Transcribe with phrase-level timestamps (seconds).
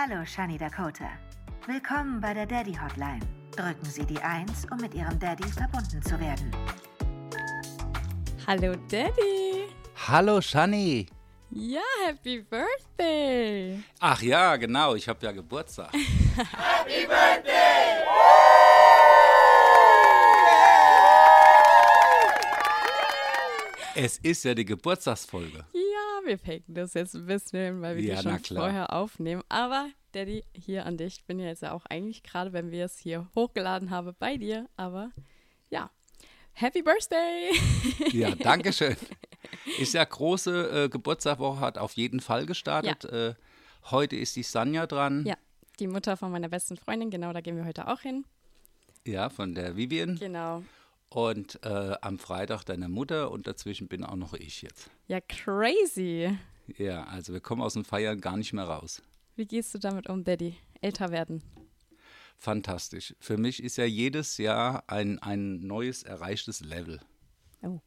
[0.00, 1.10] Hallo, Shani Dakota.
[1.66, 3.18] Willkommen bei der Daddy Hotline.
[3.56, 6.52] Drücken Sie die 1, um mit Ihrem Daddy verbunden zu werden.
[8.46, 9.66] Hallo Daddy.
[10.06, 11.06] Hallo Shani.
[11.50, 13.82] Ja, Happy Birthday.
[13.98, 15.92] Ach ja, genau, ich habe ja Geburtstag.
[15.92, 17.88] Happy Birthday!
[23.96, 25.64] Es ist ja die Geburtstagsfolge.
[25.72, 25.87] Ja,
[26.28, 29.42] wir faken das jetzt ein bisschen, weil wir Ja, die schon vorher aufnehmen.
[29.48, 31.18] Aber Daddy, hier an dich.
[31.18, 34.36] Ich bin ja jetzt ja auch eigentlich gerade, wenn wir es hier hochgeladen haben, bei
[34.36, 34.68] dir.
[34.76, 35.10] Aber
[35.70, 35.90] ja,
[36.52, 37.50] Happy Birthday.
[38.12, 38.96] Ja, danke schön.
[39.78, 43.04] Ist ja große äh, Geburtstagswoche, hat auf jeden Fall gestartet.
[43.06, 43.34] Äh,
[43.90, 45.24] heute ist die Sanja dran.
[45.26, 45.36] ja,
[45.80, 48.24] die Mutter von meiner besten Freundin, genau, da gehen wir heute auch hin.
[49.06, 50.16] Ja, von der Vivian.
[50.16, 50.62] Genau.
[51.10, 54.90] Und äh, am Freitag deine Mutter und dazwischen bin auch noch ich jetzt.
[55.06, 56.36] Ja, crazy.
[56.76, 59.02] Ja, also wir kommen aus dem Feiern gar nicht mehr raus.
[59.36, 60.56] Wie gehst du damit um, Daddy?
[60.80, 61.42] Älter werden.
[62.36, 63.14] Fantastisch.
[63.18, 67.00] Für mich ist ja jedes Jahr ein, ein neues erreichtes Level.
[67.62, 67.80] Oh.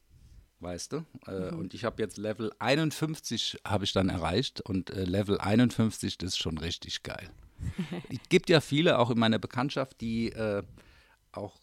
[0.60, 1.04] Weißt du?
[1.26, 6.18] Äh, Und ich habe jetzt Level 51 habe ich dann erreicht und äh, Level 51
[6.18, 7.30] das ist schon richtig geil.
[8.10, 10.62] es gibt ja viele auch in meiner Bekanntschaft, die äh,
[11.32, 11.56] auch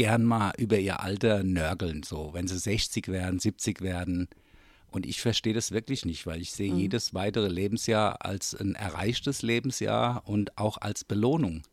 [0.00, 4.28] gern mal über ihr Alter nörgeln, so wenn sie 60 werden, 70 werden.
[4.90, 9.42] Und ich verstehe das wirklich nicht, weil ich sehe jedes weitere Lebensjahr als ein erreichtes
[9.42, 11.64] Lebensjahr und auch als Belohnung.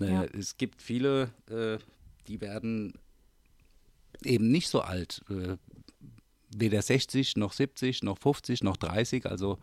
[0.00, 0.24] Äh, Ja.
[0.24, 1.78] Es gibt viele, äh,
[2.28, 2.92] die werden
[4.22, 5.22] eben nicht so alt.
[5.30, 5.56] Äh,
[6.54, 9.24] weder 60 noch 70 noch 50 noch 30.
[9.24, 9.58] Also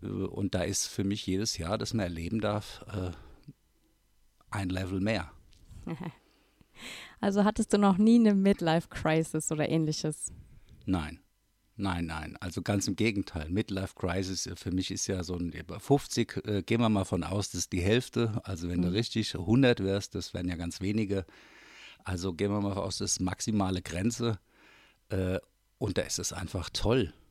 [0.00, 2.80] äh, und da ist für mich jedes Jahr, das man erleben darf,
[4.50, 5.30] ein Level mehr.
[7.22, 10.32] Also hattest du noch nie eine Midlife-Crisis oder ähnliches?
[10.86, 11.20] Nein.
[11.76, 12.36] Nein, nein.
[12.40, 13.48] Also ganz im Gegenteil.
[13.48, 17.04] Midlife Crisis äh, für mich ist ja so ein über 50, äh, gehen wir mal
[17.04, 18.40] von aus, das ist die Hälfte.
[18.42, 21.24] Also wenn du richtig 100 wärst, das wären ja ganz wenige.
[22.02, 24.40] Also gehen wir mal aus, das ist maximale Grenze.
[25.08, 25.38] Äh,
[25.78, 27.14] und da ist es einfach toll.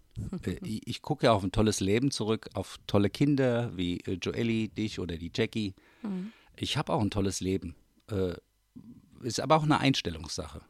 [0.45, 4.17] Äh, ich ich gucke ja auf ein tolles Leben zurück, auf tolle Kinder wie äh,
[4.21, 5.73] Joelly, dich oder die Jackie.
[6.57, 7.75] Ich habe auch ein tolles Leben.
[9.23, 10.61] Ist aber auch eine Einstellungssache.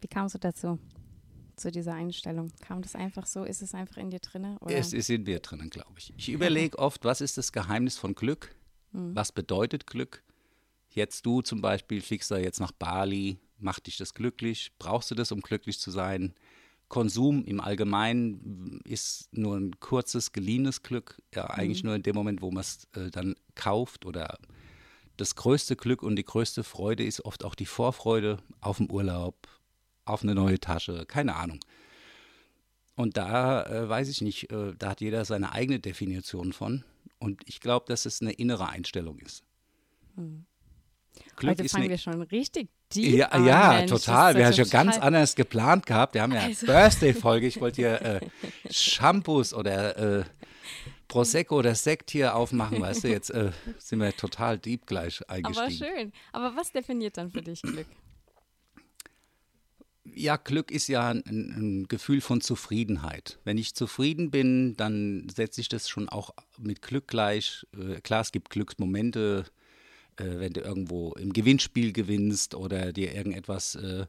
[0.00, 0.78] Wie kamst du dazu?
[1.56, 2.52] Zu dieser Einstellung?
[2.60, 3.42] Kam das einfach so?
[3.42, 4.20] Ist es einfach in dir?
[4.60, 4.76] Oder?
[4.76, 6.14] Es ist in mir drinnen, glaube ich.
[6.16, 8.54] Ich überlege oft, was ist das Geheimnis von Glück?
[8.92, 10.22] Was bedeutet Glück?
[10.88, 14.72] Jetzt du zum Beispiel fliegst da jetzt nach Bali, macht dich das glücklich?
[14.78, 16.34] Brauchst du das, um glücklich zu sein?
[16.88, 21.20] Konsum im Allgemeinen ist nur ein kurzes, geliehenes Glück.
[21.34, 24.38] Ja, eigentlich nur in dem Moment, wo man es äh, dann kauft oder
[25.18, 29.36] das größte Glück und die größte Freude ist oft auch die Vorfreude auf den Urlaub,
[30.04, 31.60] auf eine neue Tasche, keine Ahnung.
[32.94, 36.84] Und da äh, weiß ich nicht, äh, da hat jeder seine eigene Definition von.
[37.18, 39.44] Und ich glaube, dass es eine innere Einstellung ist.
[41.36, 43.90] Glück Heute ist fangen eine wir schon richtig deep ja, an, ja Mensch.
[43.90, 44.34] Total.
[44.34, 46.14] Wir ja haben schon ganz anders geplant gehabt.
[46.14, 47.46] Wir haben ja Also- Birthday-Folge.
[47.46, 48.20] Ich wollte hier äh,
[48.70, 50.24] Shampoos oder äh,
[51.08, 53.08] Prosecco oder Sekt hier aufmachen, weißt du.
[53.10, 55.94] Jetzt äh, sind wir total deep gleich Aber eingestiegen.
[55.96, 56.12] schön.
[56.32, 57.86] Aber was definiert dann für dich Glück?
[60.14, 63.38] Ja, Glück ist ja ein, ein Gefühl von Zufriedenheit.
[63.44, 67.66] Wenn ich zufrieden bin, dann setze ich das schon auch mit Glück gleich.
[67.76, 69.44] Äh, klar, es gibt Glücksmomente,
[70.16, 74.06] äh, wenn du irgendwo im Gewinnspiel gewinnst oder dir irgendetwas äh,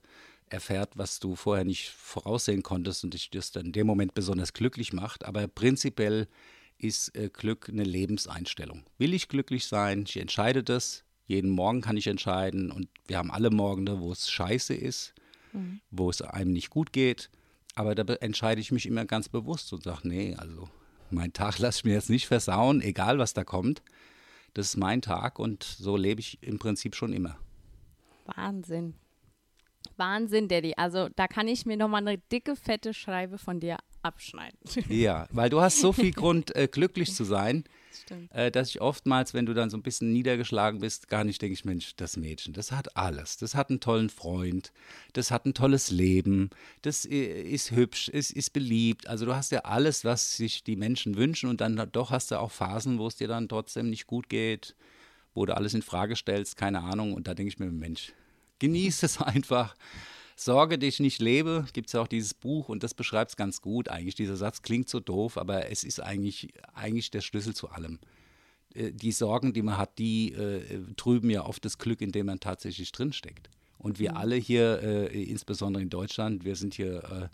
[0.50, 4.54] erfährt, was du vorher nicht voraussehen konntest und dich das dann in dem Moment besonders
[4.54, 5.26] glücklich macht.
[5.26, 6.28] Aber prinzipiell
[6.80, 8.84] ist äh, Glück eine Lebenseinstellung.
[8.98, 10.04] Will ich glücklich sein?
[10.08, 11.04] Ich entscheide das.
[11.28, 15.14] Jeden Morgen kann ich entscheiden und wir haben alle Morgende, wo es scheiße ist,
[15.92, 17.30] wo es einem nicht gut geht.
[17.76, 20.70] Aber da entscheide ich mich immer ganz bewusst und sage, nee, also
[21.12, 23.84] mein Tag lasse ich mir jetzt nicht versauen, egal was da kommt.
[24.56, 27.38] Das ist mein Tag und so lebe ich im Prinzip schon immer.
[28.26, 28.96] Wahnsinn.
[29.98, 30.74] Wahnsinn, Daddy.
[30.78, 34.58] Also da kann ich mir nochmal eine dicke, fette Schreibe von dir abschneiden.
[34.88, 37.64] Ja, weil du hast so viel Grund, äh, glücklich zu sein,
[38.32, 41.54] äh, dass ich oftmals, wenn du dann so ein bisschen niedergeschlagen bist, gar nicht denke
[41.54, 43.38] ich, Mensch, das Mädchen, das hat alles.
[43.38, 44.72] Das hat einen tollen Freund,
[45.14, 46.50] das hat ein tolles Leben,
[46.82, 49.08] das äh, ist hübsch, ist, ist beliebt.
[49.08, 52.40] Also du hast ja alles, was sich die Menschen wünschen und dann doch hast du
[52.40, 54.76] auch Phasen, wo es dir dann trotzdem nicht gut geht,
[55.34, 57.14] wo du alles in Frage stellst, keine Ahnung.
[57.14, 58.14] Und da denke ich mir, Mensch,
[58.60, 59.76] genieß es einfach.
[60.40, 63.62] Sorge dich nicht lebe, gibt es ja auch dieses Buch und das beschreibt es ganz
[63.62, 64.16] gut eigentlich.
[64.16, 68.00] Dieser Satz klingt so doof, aber es ist eigentlich, eigentlich der Schlüssel zu allem.
[68.74, 72.28] Äh, Die Sorgen, die man hat, die äh, trüben ja oft das Glück, in dem
[72.28, 73.50] man tatsächlich drinsteckt.
[73.78, 77.28] Und wir alle hier, äh, insbesondere in Deutschland, wir sind hier äh,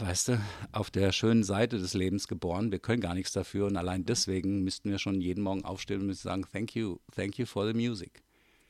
[0.00, 0.40] weißt du,
[0.72, 2.72] auf der schönen Seite des Lebens geboren.
[2.72, 6.06] Wir können gar nichts dafür und allein deswegen müssten wir schon jeden Morgen aufstehen und
[6.06, 8.22] müssen sagen, thank you, thank you for the music.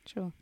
[0.05, 0.33] True.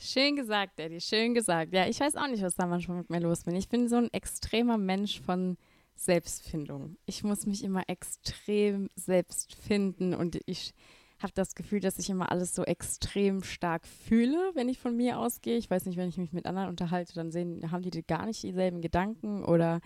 [0.00, 1.72] Schön gesagt, Daddy, schön gesagt.
[1.72, 3.56] Ja, ich weiß auch nicht, was da manchmal mit mir los bin.
[3.56, 5.56] Ich bin so ein extremer Mensch von
[5.96, 6.96] Selbstfindung.
[7.04, 10.72] Ich muss mich immer extrem selbst finden und ich
[11.20, 15.18] habe das Gefühl, dass ich immer alles so extrem stark fühle, wenn ich von mir
[15.18, 15.56] ausgehe.
[15.56, 18.40] Ich weiß nicht, wenn ich mich mit anderen unterhalte, dann sehen, haben die gar nicht
[18.44, 19.80] dieselben Gedanken oder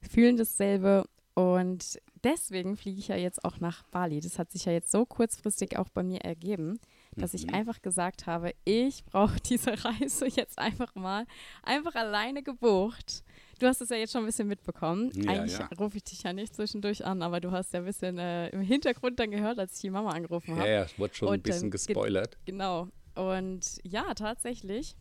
[0.00, 1.04] fühlen dasselbe.
[1.34, 4.20] Und deswegen fliege ich ja jetzt auch nach Bali.
[4.20, 6.78] Das hat sich ja jetzt so kurzfristig auch bei mir ergeben,
[7.18, 7.54] dass ich mhm.
[7.54, 11.26] einfach gesagt habe, ich brauche diese Reise jetzt einfach mal
[11.62, 13.24] einfach alleine gebucht.
[13.58, 15.10] Du hast es ja jetzt schon ein bisschen mitbekommen.
[15.14, 15.68] Ja, Eigentlich ja.
[15.78, 18.60] rufe ich dich ja nicht zwischendurch an, aber du hast ja ein bisschen äh, im
[18.60, 20.68] Hintergrund dann gehört, als ich die Mama angerufen habe.
[20.68, 22.36] Ja, ja, es wurde schon Und ein bisschen gespoilert.
[22.44, 22.88] Ge genau.
[23.16, 24.94] Und ja, tatsächlich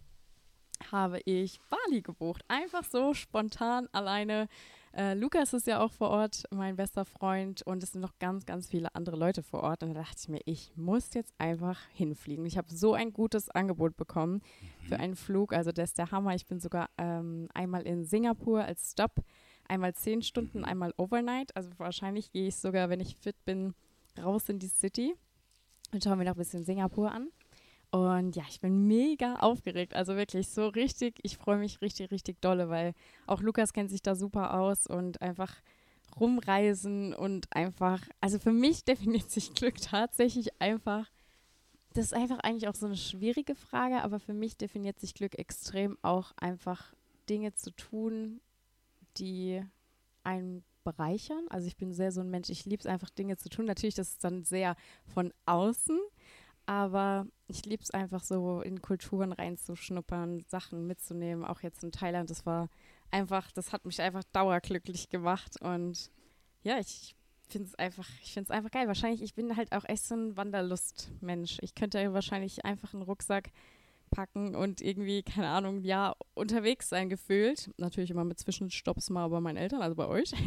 [0.92, 2.44] habe ich Bali gebucht.
[2.48, 4.48] Einfach so spontan alleine
[4.98, 8.48] äh, Lukas ist ja auch vor Ort, mein bester Freund, und es sind noch ganz,
[8.48, 9.84] ganz viele andere Leute vor Ort.
[9.84, 12.46] Und da dachte ich mir, ich muss jetzt einfach hinfliegen.
[12.48, 14.88] Ich habe so ein gutes Angebot bekommen mhm.
[14.88, 15.54] für einen Flug.
[15.54, 16.34] Also das ist der Hammer.
[16.34, 19.24] Ich bin sogar ähm, einmal in Singapur als Stop,
[19.68, 20.66] einmal zehn Stunden, mhm.
[20.66, 21.56] einmal Overnight.
[21.56, 23.76] Also wahrscheinlich gehe ich sogar, wenn ich fit bin,
[24.18, 25.14] raus in die City
[25.92, 27.30] und schaue mir noch ein bisschen Singapur an.
[27.92, 29.96] Und ja, ich bin mega aufgeregt.
[29.96, 32.94] Also wirklich so richtig, ich freue mich richtig, richtig dolle, weil
[33.26, 35.56] auch Lukas kennt sich da super aus und einfach
[36.20, 41.10] rumreisen und einfach, also für mich definiert sich Glück tatsächlich einfach,
[41.94, 45.38] das ist einfach eigentlich auch so eine schwierige Frage, aber für mich definiert sich Glück
[45.40, 46.94] extrem auch einfach
[47.30, 48.42] Dinge zu tun,
[49.18, 49.64] die
[50.24, 51.46] einen bereichern.
[51.50, 53.66] Also ich bin sehr so ein Mensch, ich liebe es einfach Dinge zu tun.
[53.66, 54.76] Natürlich, das ist dann sehr
[55.06, 56.00] von außen,
[56.68, 61.46] aber ich liebe es einfach so, in Kulturen reinzuschnuppern, Sachen mitzunehmen.
[61.46, 62.70] Auch jetzt in Thailand, das war
[63.10, 65.60] einfach, das hat mich einfach dauerglücklich gemacht.
[65.62, 66.12] Und
[66.64, 67.16] ja, ich
[67.48, 68.88] finde es einfach, ich finde es einfach geil.
[68.88, 71.58] Wahrscheinlich, ich bin halt auch echt so ein Wanderlustmensch.
[71.62, 73.52] Ich könnte wahrscheinlich einfach einen Rucksack
[74.12, 77.72] packen und irgendwie, keine Ahnung, ja, unterwegs sein gefühlt.
[77.78, 80.34] Natürlich immer mit Zwischenstopps mal bei meinen Eltern, also bei euch.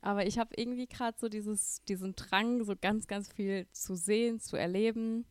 [0.00, 4.40] Aber ich habe irgendwie gerade so dieses, diesen Drang, so ganz, ganz viel zu sehen,
[4.40, 5.26] zu erleben.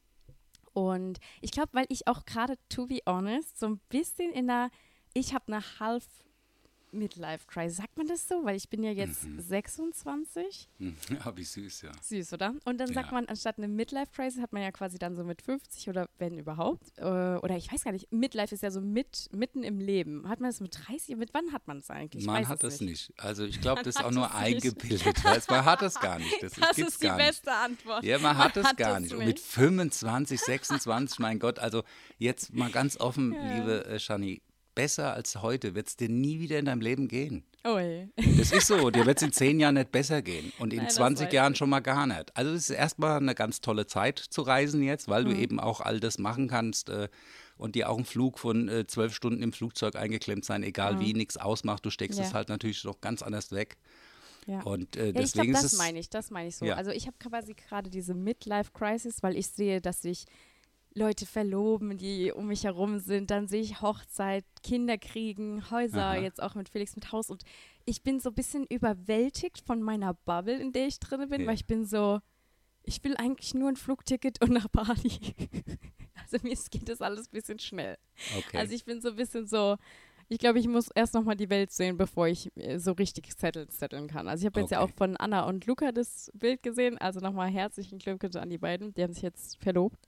[0.74, 4.70] Und ich glaube, weil ich auch gerade, to be honest, so ein bisschen in der,
[5.14, 6.06] ich habe eine half
[6.92, 7.78] Midlife Crisis.
[7.78, 8.44] Sagt man das so?
[8.44, 9.40] Weil ich bin ja jetzt mhm.
[9.40, 10.68] 26.
[11.10, 11.92] Ja, wie süß, ja.
[12.02, 12.54] Süß, oder?
[12.66, 15.42] Und dann sagt man, anstatt eine Midlife Crisis hat man ja quasi dann so mit
[15.42, 16.98] 50 oder wenn überhaupt.
[16.98, 20.28] Äh, oder ich weiß gar nicht, Midlife ist ja so mit, mitten im Leben.
[20.28, 21.16] Hat man das mit 30?
[21.18, 22.26] Mit wann hat man es eigentlich?
[22.26, 23.10] Man hat es nicht.
[23.10, 23.14] nicht.
[23.22, 25.24] Also ich glaube, das ist auch nur eingebildet.
[25.24, 26.42] Weißt, man hat es gar nicht.
[26.42, 28.04] Das, das ist die beste Antwort.
[28.04, 29.12] Ja, man, man hat es gar nicht.
[29.12, 29.20] nicht.
[29.20, 31.84] Und mit 25, 26, mein Gott, also
[32.18, 33.56] jetzt mal ganz offen, ja.
[33.56, 34.42] liebe äh, Shani,
[34.80, 37.44] besser als heute wird es dir nie wieder in deinem Leben gehen.
[37.68, 38.08] Ui.
[38.38, 40.90] Das ist so, dir wird es in zehn Jahren nicht besser gehen und in Nein,
[40.90, 42.34] 20 Jahren schon mal gar nicht.
[42.38, 45.32] Also es ist erstmal eine ganz tolle Zeit zu reisen jetzt, weil mhm.
[45.32, 47.10] du eben auch all das machen kannst äh,
[47.58, 51.00] und dir auch ein Flug von äh, zwölf Stunden im Flugzeug eingeklemmt sein, egal mhm.
[51.02, 52.24] wie, nichts ausmacht, du steckst ja.
[52.24, 53.76] es halt natürlich noch ganz anders weg.
[54.48, 54.62] Ja.
[54.62, 56.64] Und äh, ja, deswegen ich glaub, das meine ich, das meine ich so.
[56.64, 56.76] Ja.
[56.76, 60.26] Also ich habe quasi gerade diese Midlife-Crisis, weil ich sehe, dass ich
[60.96, 63.32] Leute verloben, die um mich herum sind.
[63.32, 66.18] Dann sehe ich Hochzeit, Kinder kriegen, Häuser, Aha.
[66.18, 67.30] jetzt auch mit Felix mit Haus.
[67.30, 67.44] Und
[67.86, 71.48] ich bin so ein bisschen überwältigt von meiner Bubble, in der ich drin bin, ja.
[71.48, 72.20] weil ich bin so,
[72.84, 75.12] ich will eigentlich nur ein Flugticket und nach Bali.
[76.16, 77.98] also mir geht das alles ein bisschen schnell.
[78.38, 78.58] Okay.
[78.58, 79.78] Also ich bin so ein bisschen so,
[80.28, 83.68] ich glaube, ich muss erst nochmal die Welt sehen, bevor ich äh, so richtig setteln,
[83.70, 84.28] setteln kann.
[84.28, 84.76] Also ich habe jetzt okay.
[84.76, 86.98] ja auch von Anna und Luca das Bild gesehen.
[87.00, 88.94] Also nochmal herzlichen Glückwunsch an die beiden.
[88.94, 90.08] Die haben sich jetzt verlobt.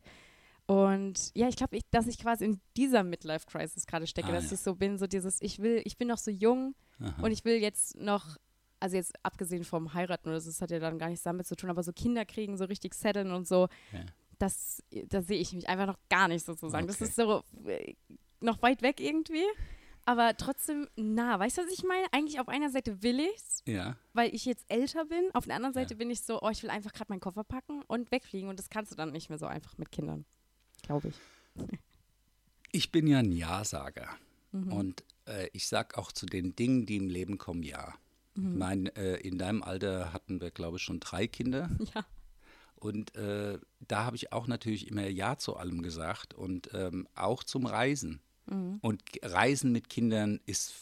[0.71, 4.53] Und ja, ich glaube, dass ich quasi in dieser Midlife-Crisis gerade stecke, ah, dass ja.
[4.53, 7.21] ich so bin, so dieses, ich will, ich bin noch so jung Aha.
[7.21, 8.37] und ich will jetzt noch,
[8.79, 11.57] also jetzt abgesehen vom Heiraten oder so, das hat ja dann gar nichts damit zu
[11.57, 13.99] tun, aber so Kinder kriegen, so richtig setteln und so, ja.
[14.39, 16.85] das, da sehe ich mich einfach noch gar nicht sozusagen.
[16.85, 16.97] Okay.
[16.97, 17.95] Das ist so äh,
[18.39, 19.43] noch weit weg irgendwie.
[20.05, 21.37] Aber trotzdem nah.
[21.37, 22.07] Weißt du, was ich meine?
[22.11, 23.97] Eigentlich auf einer Seite will ich's, ja.
[24.13, 25.29] weil ich jetzt älter bin.
[25.33, 25.97] Auf der anderen Seite ja.
[25.97, 28.49] bin ich so, oh, ich will einfach gerade meinen Koffer packen und wegfliegen.
[28.49, 30.25] Und das kannst du dann nicht mehr so einfach mit Kindern
[30.81, 31.15] glaube ich.
[32.73, 34.07] Ich bin ja ein Ja-Sager.
[34.53, 34.71] Mhm.
[34.71, 37.95] Und äh, ich sage auch zu den Dingen, die im Leben kommen, Ja.
[38.35, 38.57] Mhm.
[38.57, 41.69] Mein, äh, in deinem Alter hatten wir, glaube ich, schon drei Kinder.
[41.93, 42.05] Ja.
[42.75, 47.43] Und äh, da habe ich auch natürlich immer Ja zu allem gesagt und ähm, auch
[47.43, 48.21] zum Reisen.
[48.47, 48.79] Mhm.
[48.81, 50.73] Und Reisen mit Kindern ist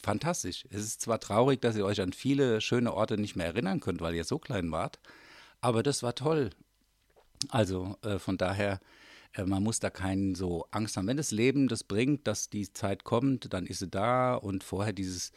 [0.00, 0.66] fantastisch.
[0.70, 4.00] Es ist zwar traurig, dass ihr euch an viele schöne Orte nicht mehr erinnern könnt,
[4.00, 5.00] weil ihr so klein wart,
[5.60, 6.50] aber das war toll.
[7.48, 8.78] Also äh, von daher
[9.44, 11.06] man muss da keinen so Angst haben.
[11.06, 14.92] Wenn das Leben das bringt, dass die Zeit kommt, dann ist sie da und vorher
[14.92, 15.32] dieses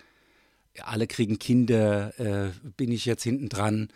[0.79, 3.89] alle kriegen Kinder, äh, bin ich jetzt hinten dran,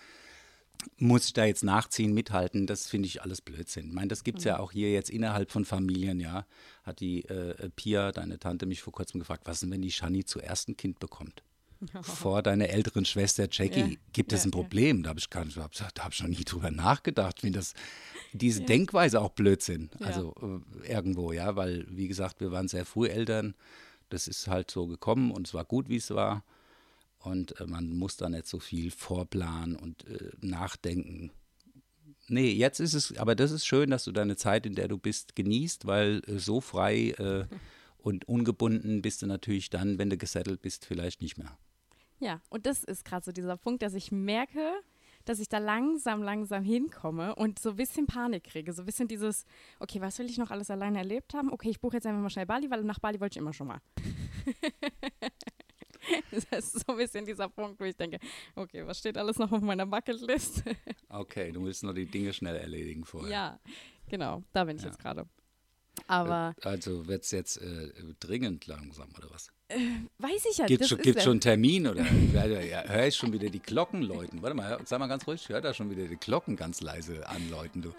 [0.98, 3.88] muss ich da jetzt nachziehen, mithalten, das finde ich alles Blödsinn.
[3.88, 4.50] Ich meine, das gibt es mhm.
[4.50, 6.46] ja auch hier jetzt innerhalb von Familien, ja.
[6.84, 9.92] Hat die äh, Pia, deine Tante, mich vor kurzem gefragt, was ist denn, wenn die
[9.92, 11.44] Shani zuerst ein Kind bekommt?
[12.02, 14.98] vor deiner älteren Schwester Jackie, ja, gibt es ja, ein Problem?
[14.98, 15.04] Ja.
[15.04, 17.44] Da habe ich, gar nicht, da hab ich noch nie drüber nachgedacht.
[17.44, 17.74] wie das,
[18.34, 19.90] diese Denkweise auch Blödsinn.
[20.00, 20.34] Also
[20.84, 23.56] äh, irgendwo, ja, weil, wie gesagt, wir waren sehr früh Eltern.
[24.10, 26.44] Das ist halt so gekommen und es war gut, wie es war.
[27.20, 31.32] Und äh, man muss da nicht so viel vorplanen und äh, nachdenken.
[32.28, 34.98] Nee, jetzt ist es, aber das ist schön, dass du deine Zeit, in der du
[34.98, 37.46] bist, genießt, weil äh, so frei äh,
[37.98, 41.58] und ungebunden bist du natürlich dann, wenn du gesettelt bist, vielleicht nicht mehr.
[42.20, 44.82] Ja, und das ist gerade so dieser Punkt, dass ich merke,
[45.26, 48.72] dass ich da langsam, langsam hinkomme und so ein bisschen Panik kriege.
[48.74, 49.46] So ein bisschen dieses,
[49.80, 51.52] okay, was will ich noch alles alleine erlebt haben?
[51.52, 53.68] Okay, ich buche jetzt einfach mal schnell Bali, weil nach Bali wollte ich immer schon
[53.68, 53.82] mal.
[56.52, 58.20] das ist so ein bisschen dieser Punkt, wo ich denke,
[58.56, 60.64] okay, was steht alles noch auf meiner Bucketlist?
[61.10, 63.32] okay, du willst nur die Dinge schnell erledigen vorher.
[63.32, 63.60] Ja,
[64.08, 64.90] genau, da bin ich ja.
[64.90, 65.28] jetzt gerade.
[66.08, 66.54] Aber.
[66.62, 69.52] Äh, also wird es jetzt äh, dringend langsam oder was?
[69.68, 69.78] Äh,
[70.20, 73.50] weiß ich ja Gibt es schon, schon einen Termin oder ja, höre ich schon wieder
[73.50, 74.42] die Glocken läuten?
[74.44, 77.28] Warte mal, sag mal ganz ruhig, ich höre da schon wieder die Glocken ganz leise
[77.28, 77.92] anläuten, du.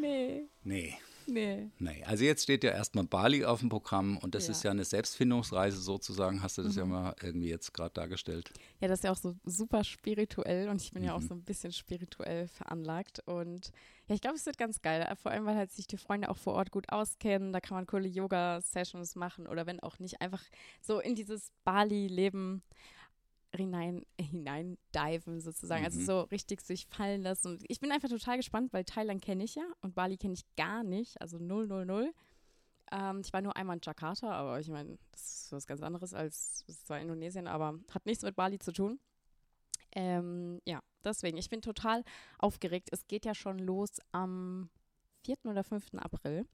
[0.00, 0.42] Nee.
[0.64, 0.98] Nee.
[1.26, 1.70] Nee.
[1.78, 2.04] Nee.
[2.04, 4.52] Also jetzt steht ja erstmal Bali auf dem Programm und das ja.
[4.52, 6.78] ist ja eine Selbstfindungsreise sozusagen, hast du das mhm.
[6.78, 8.50] ja mal irgendwie jetzt gerade dargestellt.
[8.80, 11.08] Ja, das ist ja auch so super spirituell und ich bin mhm.
[11.08, 11.28] ja auch mhm.
[11.28, 13.72] so ein bisschen spirituell veranlagt und
[14.08, 16.38] ja, ich glaube, es wird ganz geil, vor allem, weil halt sich die Freunde auch
[16.38, 20.44] vor Ort gut auskennen, da kann man coole Yoga-Sessions machen oder wenn auch nicht, einfach
[20.80, 22.62] so in dieses Bali-Leben
[23.58, 25.84] hinein, hinein diven sozusagen.
[25.84, 26.02] Also mhm.
[26.02, 27.48] Also so richtig sich fallen lassen.
[27.48, 30.44] Und ich bin einfach total gespannt, weil Thailand kenne ich ja und Bali kenne ich
[30.56, 31.20] gar nicht.
[31.20, 32.12] Also 000.
[32.92, 36.14] Ähm, ich war nur einmal in Jakarta, aber ich meine, das ist was ganz anderes
[36.14, 39.00] als, zwar Indonesien, aber hat nichts mit Bali zu tun.
[39.92, 42.04] Ähm, ja, deswegen, ich bin total
[42.38, 42.90] aufgeregt.
[42.92, 44.70] Es geht ja schon los am
[45.24, 45.36] 4.
[45.44, 45.94] oder 5.
[45.94, 46.46] April.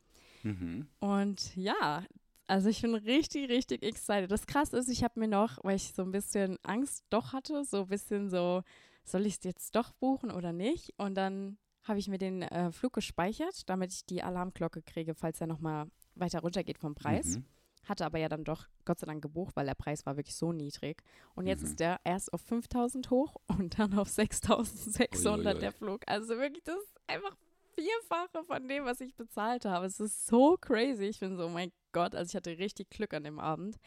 [0.42, 0.88] Mhm.
[1.00, 2.04] Und ja,
[2.46, 4.30] also ich bin richtig, richtig excited.
[4.30, 7.64] Das krass ist, ich habe mir noch, weil ich so ein bisschen Angst doch hatte,
[7.64, 8.62] so ein bisschen so,
[9.04, 10.92] soll ich es jetzt doch buchen oder nicht?
[10.98, 15.40] Und dann habe ich mir den äh, Flug gespeichert, damit ich die Alarmglocke kriege, falls
[15.40, 17.36] er nochmal weiter runtergeht vom Preis.
[17.36, 17.44] Mhm.
[17.84, 20.52] Hatte aber ja dann doch Gott sei Dank gebucht, weil der Preis war wirklich so
[20.52, 21.02] niedrig.
[21.34, 21.68] Und jetzt mhm.
[21.68, 26.02] ist der erst auf 5000 hoch und dann auf 6600 der Flug.
[26.06, 27.36] Also wirklich, das ist einfach
[27.74, 29.86] Vierfache von dem, was ich bezahlt habe.
[29.86, 31.06] Es ist so crazy.
[31.06, 33.78] Ich bin so, oh mein Gott, also ich hatte richtig Glück an dem Abend.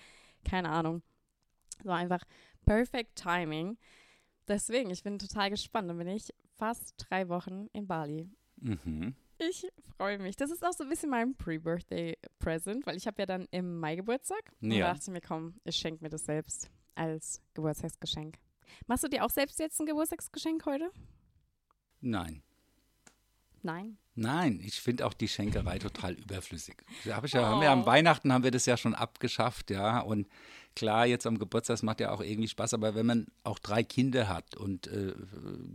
[0.43, 1.01] Keine Ahnung.
[1.83, 2.23] So einfach
[2.65, 3.77] perfect timing.
[4.47, 5.89] Deswegen, ich bin total gespannt.
[5.89, 8.29] Dann bin ich fast drei Wochen in Bali.
[8.57, 9.15] Mhm.
[9.37, 10.35] Ich freue mich.
[10.37, 13.95] Das ist auch so ein bisschen mein Pre-Birthday-Present, weil ich habe ja dann im Mai
[13.97, 14.53] Geburtstag.
[14.61, 14.87] Und ja.
[14.87, 18.37] da dachte ich mir, komm, ich schenke mir das selbst als Geburtstagsgeschenk.
[18.87, 20.89] Machst du dir auch selbst jetzt ein Geburtstagsgeschenk heute?
[21.99, 22.43] Nein.
[23.65, 23.97] Nein.
[24.13, 26.75] Nein, ich finde auch die Schenkerei total überflüssig.
[27.09, 27.45] Hab ich ja, oh.
[27.45, 30.01] haben wir am Weihnachten haben wir das ja schon abgeschafft, ja.
[30.01, 30.27] Und
[30.75, 34.29] klar, jetzt am Geburtstag macht ja auch irgendwie Spaß, aber wenn man auch drei Kinder
[34.29, 35.15] hat und äh,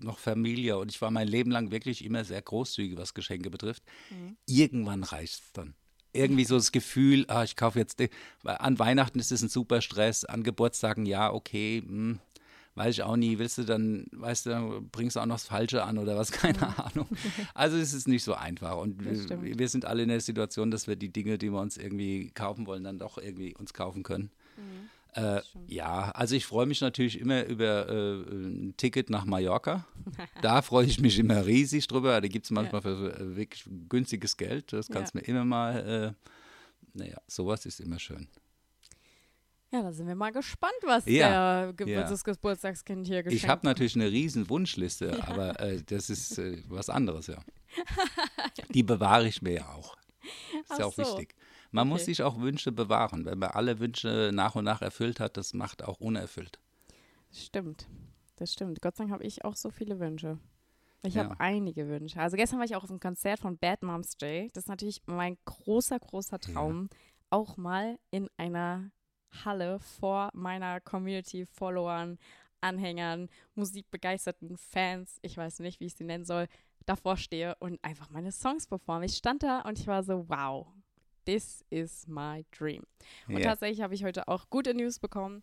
[0.01, 3.83] noch Familie und ich war mein Leben lang wirklich immer sehr großzügig, was Geschenke betrifft,
[4.11, 4.37] mhm.
[4.47, 5.75] irgendwann reicht es dann
[6.13, 8.03] irgendwie so das Gefühl, ah, ich kaufe jetzt,
[8.43, 12.21] an Weihnachten ist es ein super Stress, an Geburtstagen ja, okay, mh, hm,
[12.75, 15.83] weiß ich auch nie, willst du dann, weißt du, bringst du auch noch das Falsche
[15.83, 16.75] an oder was, keine mhm.
[16.77, 17.09] Ahnung.
[17.55, 20.87] Also es ist nicht so einfach und wir, wir, sind alle in der Situation, dass
[20.87, 24.31] wir die Dinge, die wir uns irgendwie kaufen wollen, dann doch irgendwie uns kaufen können.
[24.57, 24.91] Mhm.
[25.15, 29.87] Äh, ja, also ich freue mich natürlich immer über äh, ein Ticket nach Mallorca.
[30.43, 32.21] da freue ich mich immer riesig drüber.
[32.21, 32.97] Da gibt es manchmal ja.
[32.97, 34.73] für äh, wirklich günstiges Geld.
[34.73, 35.23] Das kannst du ja.
[35.23, 36.29] mir immer mal, äh,
[36.95, 38.29] naja, sowas ist immer schön.
[39.73, 42.03] Ja, da sind wir mal gespannt, was ja, der Ge ja.
[42.03, 45.29] das Geburtstagskind hier geschenkt Ich habe natürlich eine riesen Wunschliste, ja.
[45.29, 47.39] aber äh, das ist äh, was anderes, ja.
[48.75, 49.97] Die bewahre ich mir ja auch.
[50.63, 51.03] Ist Ach ja auch so.
[51.03, 51.37] wichtig.
[51.71, 51.93] Man okay.
[51.93, 53.25] muss sich auch Wünsche bewahren.
[53.25, 56.59] Wenn man alle Wünsche nach und nach erfüllt hat, das macht auch unerfüllt.
[57.33, 57.87] Stimmt.
[58.37, 58.83] Das stimmt.
[58.83, 60.39] Gott sei Dank habe ich auch so viele Wünsche.
[61.03, 61.25] Ich ja.
[61.25, 62.21] habe einige Wünsche.
[62.21, 64.51] Also gestern war ich auch auf einem Konzert von Bad Moms Day.
[64.53, 66.89] Das ist natürlich mein großer, großer Traum,
[67.31, 68.91] auch mal in einer
[69.45, 72.19] Halle vor meiner Community, Followern,
[72.61, 76.47] Anhängern, musikbegeisterten Fans, ich weiß nicht, wie ich sie nennen soll,
[76.87, 79.07] davor stehe und einfach meine Songs performe.
[79.07, 80.67] Ich stand da und ich war so, wow,
[81.25, 82.83] this is my dream.
[83.29, 83.51] Und yeah.
[83.51, 85.43] tatsächlich habe ich heute auch gute News bekommen.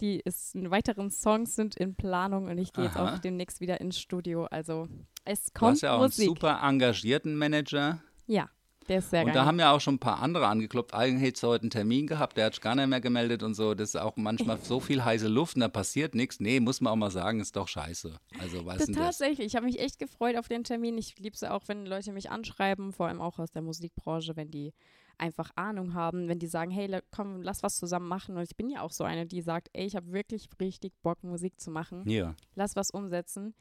[0.00, 3.98] Die ist, weiteren Songs sind in Planung und ich gehe jetzt auch demnächst wieder ins
[3.98, 4.44] Studio.
[4.44, 4.88] Also
[5.24, 6.28] es kommt Du hast ja auch Musik.
[6.28, 8.00] einen super engagierten Manager.
[8.26, 8.48] Ja.
[8.88, 9.34] Der ist sehr Und geil.
[9.34, 10.94] da haben ja auch schon ein paar andere angeklopft.
[10.94, 13.74] Eigentlich hätte heute einen Termin gehabt, der hat sich gar nicht mehr gemeldet und so.
[13.74, 16.40] Das ist auch manchmal so viel heiße Luft und da passiert nichts.
[16.40, 18.14] Nee, muss man auch mal sagen, ist doch scheiße.
[18.40, 19.04] Also, was Das denn das?
[19.18, 19.46] tatsächlich.
[19.46, 20.96] Ich habe mich echt gefreut auf den Termin.
[20.98, 24.50] Ich liebe es auch, wenn Leute mich anschreiben, vor allem auch aus der Musikbranche, wenn
[24.50, 24.72] die
[25.18, 28.36] einfach Ahnung haben, wenn die sagen, hey, komm, lass was zusammen machen.
[28.36, 31.22] Und ich bin ja auch so eine, die sagt, ey, ich habe wirklich richtig Bock,
[31.24, 32.08] Musik zu machen.
[32.08, 32.34] Ja.
[32.54, 33.54] Lass was umsetzen.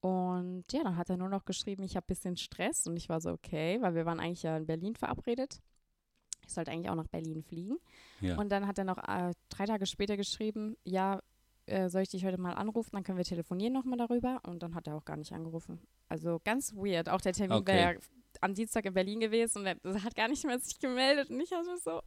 [0.00, 2.86] Und ja, dann hat er nur noch geschrieben, ich habe ein bisschen Stress.
[2.86, 5.60] Und ich war so, okay, weil wir waren eigentlich ja in Berlin verabredet.
[6.46, 7.78] Ich sollte eigentlich auch nach Berlin fliegen.
[8.20, 8.36] ja.
[8.38, 11.20] Und dann hat er noch äh, drei Tage später geschrieben, ja,
[11.66, 14.40] äh, soll ich dich heute mal anrufen, dann können wir telefonieren nochmal darüber.
[14.46, 15.80] Und dann hat er auch gar nicht angerufen.
[16.08, 17.08] Also ganz weird.
[17.08, 17.72] Auch der Termin Okay.
[17.72, 18.00] wäre ja
[18.40, 21.28] am Dienstag in Berlin gewesen und er hat gar nicht mehr sich gemeldet.
[21.28, 22.00] Und ich habe so,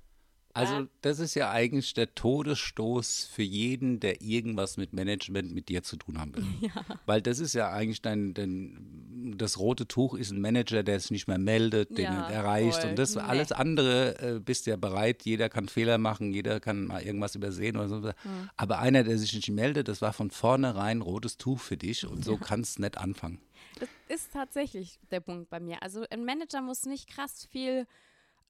[0.53, 5.83] Also das ist ja eigentlich der Todesstoß für jeden, der irgendwas mit Management mit dir
[5.83, 6.43] zu tun haben will.
[7.05, 11.11] Weil das ist ja eigentlich dein, dein das rote Tuch ist ein Manager, der sich
[11.11, 12.89] nicht mehr meldet, den Ja, er erreicht voll.
[12.91, 13.21] und das Nee.
[13.21, 17.77] alles andere äh, bist ja bereit, jeder kann Fehler machen, jeder kann mal irgendwas übersehen
[17.77, 18.01] oder so.
[18.03, 18.13] Hm.
[18.57, 22.25] Aber einer, der sich nicht meldet, das war von vornherein rotes Tuch für dich und
[22.25, 23.39] so kannst du nicht anfangen.
[23.79, 25.81] Das ist tatsächlich der Punkt bei mir.
[25.83, 27.85] Also ein Manager muss nicht krass viel,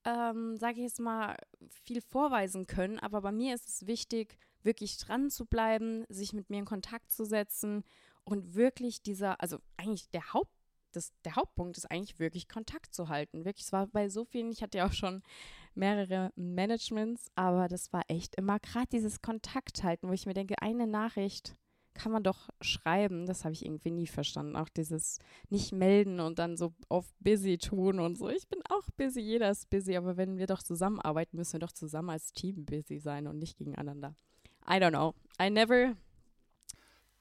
[0.05, 1.35] ähm, sage ich jetzt mal,
[1.83, 6.49] viel vorweisen können, aber bei mir ist es wichtig, wirklich dran zu bleiben, sich mit
[6.49, 7.83] mir in Kontakt zu setzen
[8.23, 10.51] und wirklich dieser, also eigentlich der Haupt
[10.91, 13.45] das, der Hauptpunkt ist eigentlich wirklich Kontakt zu halten.
[13.45, 15.23] Wirklich, es war bei so vielen, ich hatte ja auch schon
[15.73, 20.61] mehrere Managements, aber das war echt immer gerade dieses Kontakt halten, wo ich mir denke,
[20.61, 21.55] eine Nachricht
[21.93, 23.25] kann man doch schreiben.
[23.25, 24.55] Das habe ich irgendwie nie verstanden.
[24.55, 25.19] Auch dieses
[25.49, 28.29] nicht melden und dann so auf busy tun und so.
[28.29, 31.71] Ich bin auch busy, jeder ist busy, aber wenn wir doch zusammenarbeiten, müssen wir doch
[31.71, 34.15] zusammen als Team busy sein und nicht gegeneinander.
[34.67, 35.13] I don't know.
[35.41, 35.95] I never.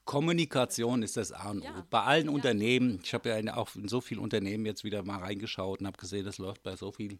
[0.05, 1.65] Kommunikation ist das A und O.
[1.65, 1.85] Ja.
[1.89, 5.79] Bei allen Unternehmen, ich habe ja auch in so vielen Unternehmen jetzt wieder mal reingeschaut
[5.79, 7.19] und habe gesehen, das läuft bei so vielen,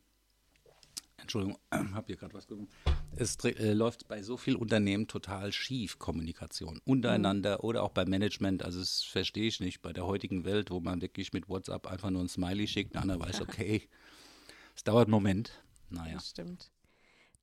[1.17, 2.71] Entschuldigung, habe hier gerade was gefunden.
[3.15, 8.63] Es äh, läuft bei so vielen Unternehmen total schief, Kommunikation untereinander oder auch beim Management.
[8.63, 12.09] Also das verstehe ich nicht bei der heutigen Welt, wo man wirklich mit WhatsApp einfach
[12.09, 13.87] nur ein Smiley schickt, der andere weiß, okay,
[14.75, 15.61] es dauert einen Moment.
[15.89, 16.13] Naja.
[16.15, 16.71] Das stimmt.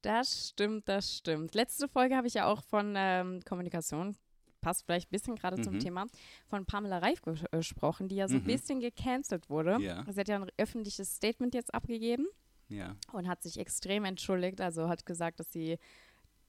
[0.02, 1.54] Das stimmt, das stimmt.
[1.54, 4.16] Letzte Folge habe ich ja auch von ähm, Kommunikation,
[4.60, 5.80] passt vielleicht ein bisschen gerade zum Mhm.
[5.80, 6.06] Thema,
[6.48, 8.46] von Pamela Reif äh, gesprochen, die ja so ein Mhm.
[8.46, 9.78] bisschen gecancelt wurde.
[9.82, 10.04] Ja.
[10.10, 12.26] Sie hat ja ein öffentliches Statement jetzt abgegeben.
[12.68, 12.96] Ja.
[13.12, 14.60] und hat sich extrem entschuldigt.
[14.60, 15.78] Also hat gesagt, dass sie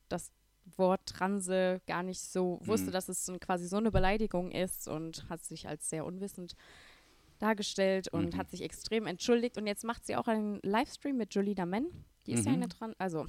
[0.09, 0.31] das
[0.77, 2.91] Wort Transe gar nicht so wusste, Mhm.
[2.91, 6.55] dass es so, quasi so eine Beleidigung ist und hat sich als sehr unwissend
[7.39, 8.37] dargestellt und Mhm.
[8.37, 9.57] hat sich extrem entschuldigt.
[9.57, 11.87] Und jetzt macht sie auch einen Livestream mit Julina Men.
[12.25, 12.57] Die ist ja Mhm.
[12.57, 13.25] eine Trans, also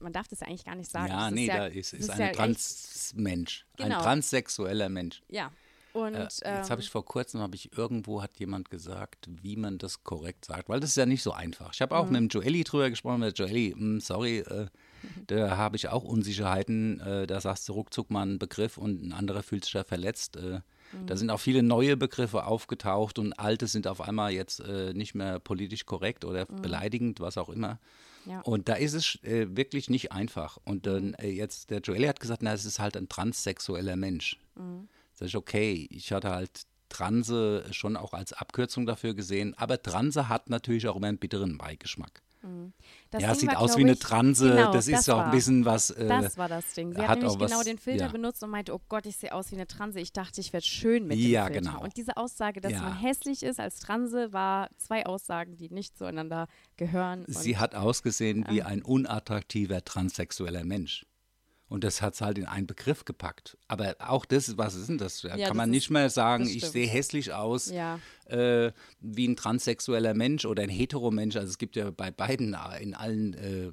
[0.00, 1.08] man darf das ja eigentlich gar nicht sagen.
[1.08, 3.96] Ja, Das nee, ja, da ist, ist, ist ein ja Transmensch, Genau.
[3.96, 5.22] ein transsexueller Mensch.
[5.28, 5.50] Ja.
[5.94, 9.56] Und Äh, jetzt ähm, habe ich vor kurzem, habe ich irgendwo, hat jemand gesagt, wie
[9.56, 11.72] man das korrekt sagt, weil das ist ja nicht so einfach.
[11.72, 14.66] Ich habe auch mit dem Joelli drüber gesprochen, mit Joelli, hm, sorry, äh,
[15.28, 19.12] da habe ich auch Unsicherheiten, äh, da sagst du ruckzuck mal einen Begriff und ein
[19.12, 20.36] anderer fühlt sich da verletzt.
[20.36, 20.60] Äh,
[21.06, 25.14] Da sind auch viele neue Begriffe aufgetaucht und alte sind auf einmal jetzt äh, nicht
[25.14, 27.78] mehr politisch korrekt oder beleidigend, was auch immer.
[28.26, 28.40] Ja.
[28.42, 30.58] Und da ist es äh, wirklich nicht einfach.
[30.64, 34.38] Und dann äh, jetzt, der Joelli hat gesagt, na, es ist halt ein transsexueller Mensch.
[35.24, 40.28] Sag ich, okay, ich hatte halt Transe schon auch als Abkürzung dafür gesehen, aber Transe
[40.28, 42.22] hat natürlich auch immer einen bitteren Beigeschmack.
[43.10, 45.24] das ja, Ding sieht war, aus wie eine Transe, genau, das ist auch war.
[45.24, 45.88] ein bisschen was.
[45.90, 46.92] Äh, Das war das Ding.
[46.92, 48.12] Sie hat, hat nämlich auch was- genau den Filter ja.
[48.12, 49.98] benutzt und meinte, oh Gott, ich sehe aus wie eine Transe.
[49.98, 51.70] Ich dachte, ich werde schön mit Ja, dem Filter.
[51.70, 51.82] genau.
[51.82, 52.82] Und diese Aussage, dass Ja.
[52.82, 57.24] man hässlich ist als Transe, war zwei Aussagen, die nicht zueinander gehören.
[57.28, 61.06] sie hat ausgesehen wie ein unattraktiver transsexueller Mensch.
[61.74, 63.58] Und das hat es halt in einen Begriff gepackt.
[63.66, 65.22] Aber auch das, was ist denn das?
[65.22, 67.98] Da Ja, kann das man nicht mehr sagen, das ich sehe hässlich aus Ja.
[68.26, 71.34] äh, wie ein transsexueller Mensch oder ein Heteromensch.
[71.34, 73.72] Also es gibt ja bei beiden, äh, in allen äh,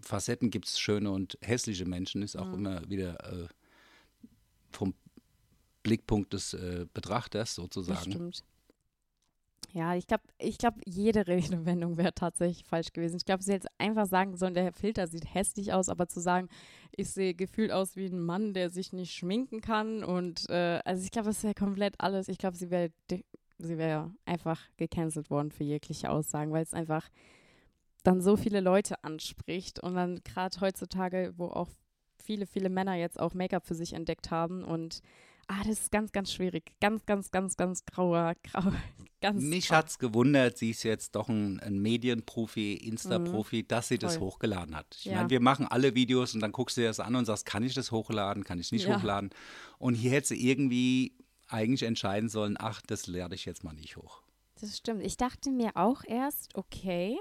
[0.00, 2.22] Facetten gibt es schöne und hässliche Menschen.
[2.22, 2.40] Ist Mhm.
[2.40, 3.48] auch immer wieder äh,
[4.70, 4.94] vom
[5.82, 8.12] Blickpunkt des äh, Betrachters Das sozusagen.
[8.12, 8.44] stimmt.
[9.74, 13.16] Ja, ich glaube, ich glaub, jede Redewendung wäre tatsächlich falsch gewesen.
[13.16, 16.48] Ich glaube, sie hätte einfach sagen sollen, der Filter sieht hässlich aus, aber zu sagen,
[16.92, 21.02] ich sehe gefühlt aus wie ein Mann, der sich nicht schminken kann und äh, also
[21.02, 22.28] ich glaube, das wäre komplett alles.
[22.28, 22.92] Ich glaube, sie wäre
[23.58, 27.08] sie wäre einfach gecancelt worden für jegliche Aussagen, weil es einfach
[28.04, 31.70] dann so viele Leute anspricht und dann gerade heutzutage, wo auch
[32.22, 35.00] viele, viele Männer jetzt auch Make-up für sich entdeckt haben und
[35.48, 36.74] ah, das ist ganz, ganz schwierig.
[36.80, 38.72] Ganz, ganz, ganz, ganz grauer, grauer,
[39.24, 43.98] ganz Mich hat es gewundert, sie ist jetzt doch ein, ein Medienprofi, Insta-Profi, dass sie
[43.98, 44.18] das Mhm.
[44.18, 44.28] Voll.
[44.28, 44.94] hochgeladen hat.
[44.98, 45.14] Ich Ja.
[45.14, 47.62] meine, wir machen alle Videos und dann guckst du dir das an und sagst, kann
[47.62, 48.96] ich das hochladen, kann ich nicht Ja.
[48.96, 49.30] hochladen?
[49.78, 51.16] Und hier hätte sie irgendwie
[51.48, 54.22] eigentlich entscheiden sollen, ach, das lade ich jetzt mal nicht hoch.
[54.60, 55.02] Das stimmt.
[55.02, 57.16] Ich dachte mir auch erst, okay,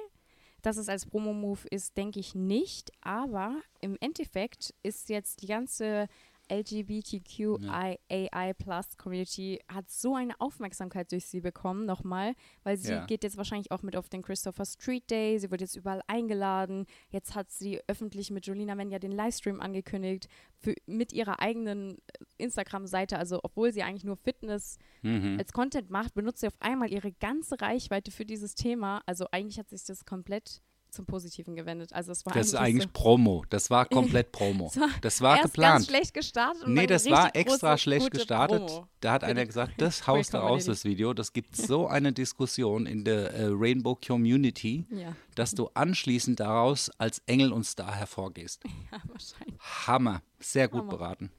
[0.61, 2.91] dass es als Promo-Move ist, denke ich nicht.
[3.01, 6.07] Aber im Endeffekt ist jetzt die ganze
[6.49, 13.05] LGBTQIAI Plus Community hat so eine Aufmerksamkeit durch sie bekommen, nochmal, weil sie Ja.
[13.05, 16.85] geht jetzt wahrscheinlich auch mit auf den Christopher Street Day, sie wird jetzt überall eingeladen.
[17.09, 20.27] Jetzt hat sie öffentlich mit Jolina Menja den Livestream angekündigt,
[20.57, 21.97] für, mit ihrer eigenen
[22.37, 23.17] Instagram-Seite.
[23.17, 25.37] Also, obwohl sie eigentlich nur Fitness Mhm.
[25.39, 29.01] als Content macht, benutzt sie auf einmal ihre ganze Reichweite für dieses Thema.
[29.05, 30.61] Also, eigentlich hat sich das komplett
[30.93, 31.91] zum Positiven gewendet.
[31.93, 33.43] Also, es war Das ist eigentlich eigentlich so, Promo.
[33.49, 34.71] Das war komplett Promo.
[34.75, 35.73] War Das war erst geplant.
[35.75, 36.67] ganz schlecht gestartet.
[36.67, 38.65] Nee, das war extra große, schlecht gestartet.
[38.65, 38.87] Promo.
[39.01, 41.13] Da hat einer gesagt, das haust du raus, das Video.
[41.13, 46.89] Das gibt so eine Diskussion in der äh, Rainbow Community, Ja, dass du anschließend daraus
[46.97, 48.63] als Engel und Star hervorgehst.
[48.91, 49.59] ja, wahrscheinlich.
[49.87, 50.21] Hammer.
[50.39, 50.89] Sehr gut Hammer.
[50.91, 51.31] beraten.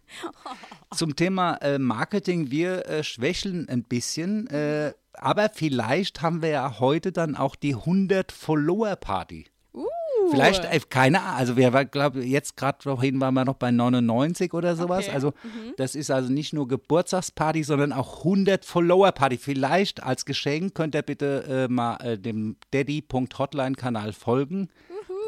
[0.95, 6.79] Zum Thema äh, Marketing, wir äh, schwächeln ein bisschen, äh, aber vielleicht haben wir ja
[6.81, 9.47] heute dann auch die 100-Follower-Party.
[9.73, 9.87] Uh,
[10.31, 14.55] Vielleicht, äh, keine Ahnung, also wir glaube jetzt gerade vorhin waren wir noch bei 99
[14.55, 15.07] oder sowas.
[15.07, 15.15] Okay.
[15.15, 15.33] Also
[15.77, 19.39] das ist also nicht nur Geburtstagsparty, sondern auch 100 Follower-Party.
[19.39, 24.69] Vielleicht als Geschenk könnt ihr bitte äh, mal äh, dem Daddy.hotline-Kanal folgen.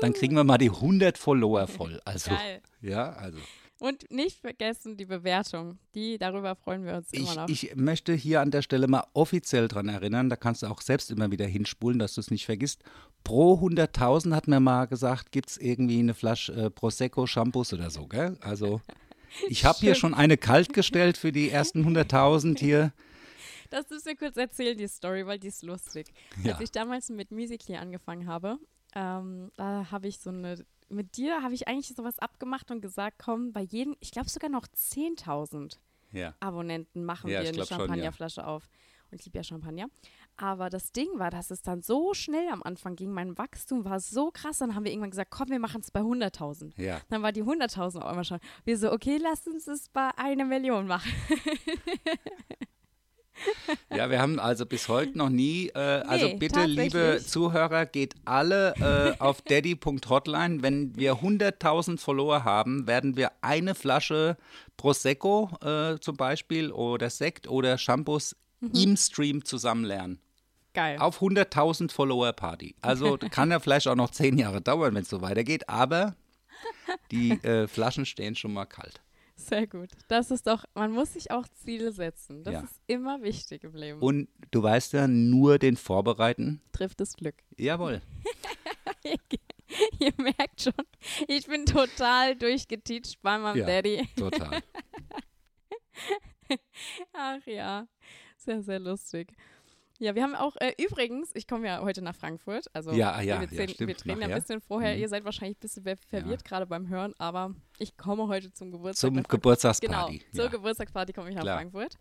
[0.01, 2.01] Dann kriegen wir mal die 100 Follower voll.
[2.05, 2.61] Also, Geil.
[2.81, 3.38] ja, also.
[3.78, 5.78] Und nicht vergessen die Bewertung.
[5.94, 7.48] Die, darüber freuen wir uns immer noch.
[7.48, 11.10] ich möchte hier an der Stelle mal offiziell dran erinnern, da kannst du auch selbst
[11.10, 12.82] immer wieder hinspulen, dass du es nicht vergisst.
[13.22, 17.90] Pro 100.000 hat mir mal gesagt, gibt es irgendwie eine Flasche äh, Prosecco, Shampoos oder
[17.90, 18.38] so, gell?
[18.40, 18.80] Also
[19.48, 22.92] ich habe hier schon eine kalt gestellt für die ersten 100.000 hier.
[23.68, 26.12] Das müssen wir kurz erzählen, die Story, weil die ist lustig.
[26.42, 26.52] Ja.
[26.52, 28.58] Als ich damals mit Musically angefangen habe,
[28.94, 33.18] ähm, da habe ich so eine, mit dir habe ich eigentlich sowas abgemacht und gesagt,
[33.18, 35.79] komm, bei jedem, ich glaube sogar noch 10.000
[36.12, 36.35] Ja.
[36.40, 37.77] Abonnenten machen Ja, wir eine schon, ja.
[37.77, 38.68] Champagnerflasche auf.
[39.12, 39.87] Und ich liebe ja Champagner.
[40.37, 43.12] Aber das Ding war, dass es dann so schnell am Anfang ging.
[43.12, 44.59] Mein Wachstum war so krass.
[44.59, 46.72] Dann haben wir irgendwann gesagt, komm, wir machen es bei 100.000.
[46.81, 47.01] Ja.
[47.09, 48.40] Dann war die 100.000 auf einmal schon.
[48.64, 51.11] Wir so, okay, lass uns es bei einer Million machen.
[53.94, 57.20] Ja, wir haben also bis heute noch nie, äh, also Nee, bitte, liebe.
[57.24, 58.74] Zuhörer, geht alle
[59.18, 60.62] äh, auf daddy.hotline.
[60.62, 64.37] Wenn wir 100.000 Follower haben, werden wir eine Flasche
[64.76, 68.70] Prosecco äh, zum Beispiel oder Sekt oder Shampoos Mhm.
[68.74, 70.18] im Stream zusammen lernen.
[70.72, 70.96] Geil.
[70.98, 72.74] Auf 100.000 Follower Party.
[72.80, 76.16] Also kann ja vielleicht auch noch zehn Jahre dauern, wenn es so weitergeht, aber
[77.11, 79.02] die äh, Flaschen stehen schon mal kalt.
[79.38, 79.90] Sehr gut.
[80.09, 82.42] Das ist doch, man muss sich auch Ziele setzen.
[82.42, 82.61] Das Ja.
[82.62, 84.01] ist immer wichtig im Leben.
[84.01, 86.62] Und du weißt ja, nur den Vorbereiten.
[86.72, 87.35] trifft das Glück.
[87.57, 88.01] Jawohl.
[89.99, 90.72] Ihr merkt schon,
[91.29, 93.66] ich bin total durchgeteacht bei meinem Ja.
[93.66, 94.09] Daddy.
[94.16, 94.62] Total.
[97.12, 97.87] Ach ja,
[98.37, 99.33] sehr, sehr lustig.
[99.98, 102.66] Ja, wir haben auch, äh, übrigens, ich komme ja heute nach Frankfurt.
[102.74, 104.94] Also Ja, ja, wir, ja, sehen, stimmt, wir drehen ja ein bisschen vorher.
[104.94, 105.00] Mhm.
[105.00, 108.70] Ihr seid wahrscheinlich ein bisschen ver- verwirrt gerade beim Hören, aber ich komme heute zum
[108.70, 109.12] Geburtstag.
[109.14, 109.22] Zum.
[109.22, 110.18] Geburtstagsparty.
[110.18, 110.50] Genau, zur ja.
[110.50, 111.56] Geburtstagsparty komme ich nach Klar.
[111.59, 111.96] Frankfurt.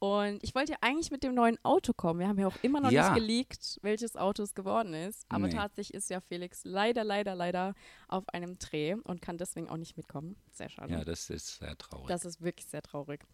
[0.00, 2.20] Und ich wollte ja eigentlich mit dem neuen Auto kommen.
[2.20, 3.10] Wir haben ja auch immer noch Ja.
[3.10, 5.24] nicht geleakt, welches Auto es geworden ist.
[5.28, 5.52] Aber Nee.
[5.54, 7.74] tatsächlich ist ja Felix leider, leider, leider
[8.06, 10.36] auf einem Dreh und kann deswegen auch nicht mitkommen.
[10.52, 10.92] Sehr schade.
[10.92, 12.06] ja, das ist sehr traurig.
[12.06, 13.24] Das ist wirklich sehr traurig.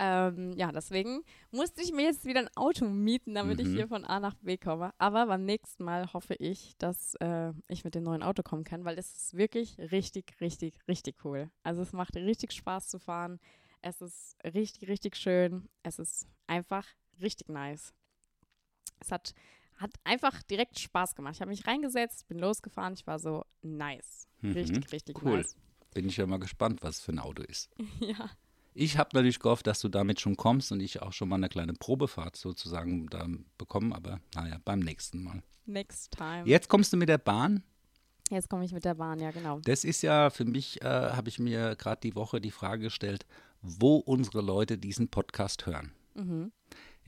[0.00, 3.74] Ähm, ja, deswegen musste ich mir jetzt wieder ein Auto mieten, damit ich Mhm.
[3.74, 4.92] hier von A nach B komme.
[4.98, 8.84] Aber beim nächsten Mal hoffe ich, dass äh, ich mit dem neuen Auto kommen kann,
[8.84, 11.50] weil es ist wirklich richtig, richtig, richtig cool.
[11.64, 13.40] Also es macht richtig Spaß zu fahren.
[13.82, 15.68] Es ist richtig, richtig schön.
[15.82, 16.86] Es ist einfach
[17.20, 17.92] richtig nice.
[19.00, 19.34] Es hat,
[19.76, 21.34] hat einfach direkt Spaß gemacht.
[21.34, 22.94] Ich habe mich reingesetzt, bin losgefahren.
[22.94, 24.26] Ich war so nice.
[24.40, 25.38] Mhm, Richtig, richtig cool.
[25.38, 25.56] nice.
[25.94, 27.70] Bin ich ja mal gespannt, was es für ein Auto ist.
[28.00, 28.30] ja.
[28.74, 31.48] Ich habe natürlich gehofft, dass du damit schon kommst und ich auch schon mal eine
[31.48, 33.26] kleine Probefahrt sozusagen da
[33.56, 35.42] bekommen, aber naja, beim nächsten Mal.
[35.66, 36.44] Next time.
[36.44, 37.62] Jetzt kommst du mit der Bahn.
[38.30, 39.60] Jetzt komme ich mit der Bahn, ja genau.
[39.60, 43.26] Das ist ja für mich, äh, habe ich mir gerade die Woche die Frage gestellt,
[43.62, 45.92] wo unsere Leute diesen Podcast hören.
[46.14, 46.52] Mhm.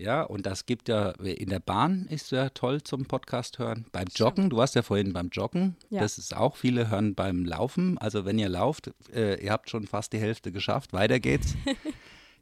[0.01, 3.85] Ja, und das gibt ja, in der Bahn ist ja toll zum Podcast hören.
[3.93, 6.01] Beim Joggen, du warst ja vorhin beim Joggen, Ja.
[6.01, 7.99] das ist auch, viele hören beim Laufen.
[7.99, 11.55] Also wenn ihr lauft, äh, ihr habt schon fast die Hälfte geschafft, weiter geht's.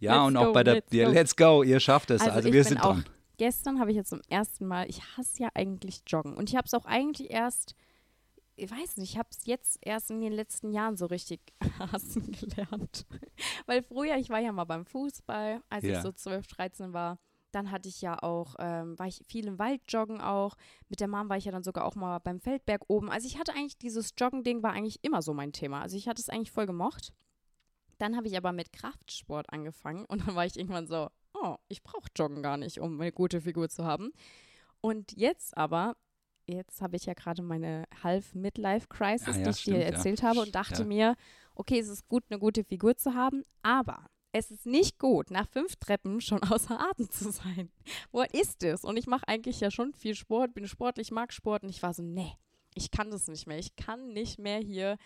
[0.00, 1.12] Ja, und auch go, bei der, let's ja, go.
[1.12, 2.22] let's go, ihr schafft es.
[2.22, 3.04] Also, ich wir sind auch, dran.
[3.36, 6.36] Gestern habe ich jetzt zum ersten Mal, ich hasse ja eigentlich Joggen.
[6.36, 7.74] Und ich habe es auch eigentlich erst,
[8.54, 11.40] ich weiß nicht, ich habe es jetzt erst in den letzten Jahren so richtig
[11.80, 13.06] hassen gelernt.
[13.66, 15.96] Weil früher, ich war ja mal beim Fußball, als Ja.
[15.96, 17.18] ich so 12, 13 war.
[17.50, 20.54] Dann hatte ich ja auch, ähm, war ich viel im Wald joggen auch.
[20.88, 23.10] Mit der Mom war ich ja dann sogar auch mal beim Feldberg oben.
[23.10, 25.80] Also ich hatte eigentlich dieses Joggen-Ding war eigentlich immer so mein Thema.
[25.80, 27.12] Also ich hatte es eigentlich voll gemocht.
[27.96, 31.82] Dann habe ich aber mit Kraftsport angefangen und dann war ich irgendwann so, oh, ich
[31.82, 34.12] brauche Joggen gar nicht, um eine gute Figur zu haben.
[34.80, 35.96] Und jetzt aber
[36.46, 39.86] jetzt habe ich ja gerade meine Half-Midlife-Crisis, Ah ja, die ich stimmt, dir ja.
[39.88, 40.88] erzählt habe und dachte Ja.
[40.88, 41.14] mir,
[41.54, 45.48] okay, es ist gut, eine gute Figur zu haben, aber es ist nicht gut, nach
[45.48, 47.70] fünf Treppen schon außer Atem zu sein.
[48.12, 48.84] Wo ist es?
[48.84, 51.94] Und ich mache eigentlich ja schon viel Sport, bin sportlich, mag Sport und ich war
[51.94, 52.32] so, nee,
[52.74, 53.58] ich kann das nicht mehr.
[53.58, 54.98] Ich kann nicht mehr hier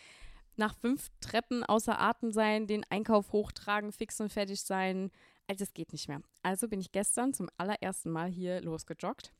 [0.56, 5.10] nach fünf Treppen außer Atem sein, den Einkauf hochtragen, fix und fertig sein.
[5.46, 6.22] Also es geht nicht mehr.
[6.42, 9.32] Also bin ich gestern zum allerersten Mal hier losgejoggt.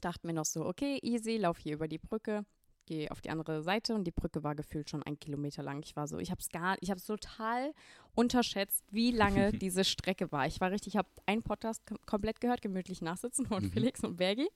[0.00, 2.44] Dachte mir noch so, okay, easy, lauf hier über die Brücke,
[2.88, 5.82] gehe auf die andere Seite und die Brücke war gefühlt schon ein Kilometer lang.
[5.84, 7.72] Ich war so, ich habe es gar, ich habe es total
[8.14, 10.46] unterschätzt, wie lange diese Strecke war.
[10.46, 13.70] Ich war richtig, ich habe einen Podcast kom komplett gehört, gemütlich nachsitzen von Mhm.
[13.72, 14.48] Felix und Bergi.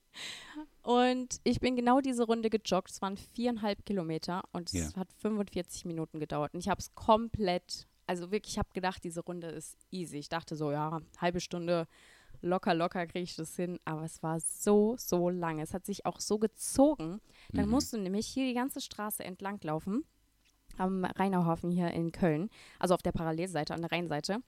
[0.81, 2.91] Und ich bin genau diese Runde gejoggt.
[2.91, 4.95] Es waren viereinhalb Kilometer und es Ja.
[4.99, 6.53] hat 45 Minuten gedauert.
[6.53, 10.17] Und ich habe es komplett, also wirklich, ich habe gedacht, diese Runde ist easy.
[10.17, 11.87] Ich dachte so, ja, halbe Stunde
[12.43, 13.79] locker, locker kriege ich das hin.
[13.85, 15.63] Aber es war so, so lange.
[15.63, 17.19] Es hat sich auch so gezogen.
[17.51, 17.71] Dann Mhm.
[17.71, 20.03] musst du nämlich hier die ganze Straße entlang laufen.
[20.77, 22.49] Am Rheinauhafen hier in Köln.
[22.79, 24.39] Also auf der Parallelseite, an der Rheinseite.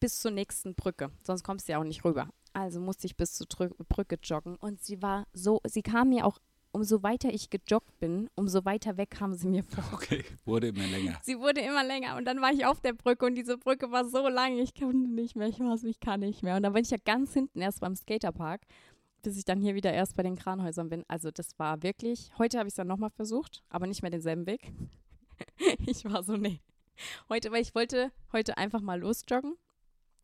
[0.00, 1.10] Bis zur nächsten Brücke.
[1.22, 2.28] Sonst kommst du ja auch nicht rüber.
[2.52, 4.56] Also musste ich bis zur Brücke joggen.
[4.56, 6.38] Und sie war so, sie kam mir auch,
[6.72, 9.84] umso weiter ich gejoggt bin, umso weiter weg kam sie mir vor.
[9.92, 11.18] Okay, wurde immer länger.
[11.22, 14.04] Sie wurde immer länger und dann war ich auf der Brücke und diese Brücke war
[14.06, 16.56] so lang, ich konnte nicht mehr, ich so, ich kann nicht mehr.
[16.56, 18.62] Und dann bin ich ja ganz hinten erst beim Skaterpark,
[19.22, 21.04] bis ich dann hier wieder erst bei den Kranhäusern bin.
[21.08, 24.46] Also das war wirklich, heute habe ich es dann nochmal versucht, aber nicht mehr denselben
[24.46, 24.72] Weg.
[25.86, 26.60] ich war so, nee.
[27.28, 29.54] Heute, weil ich wollte heute einfach mal losjoggen.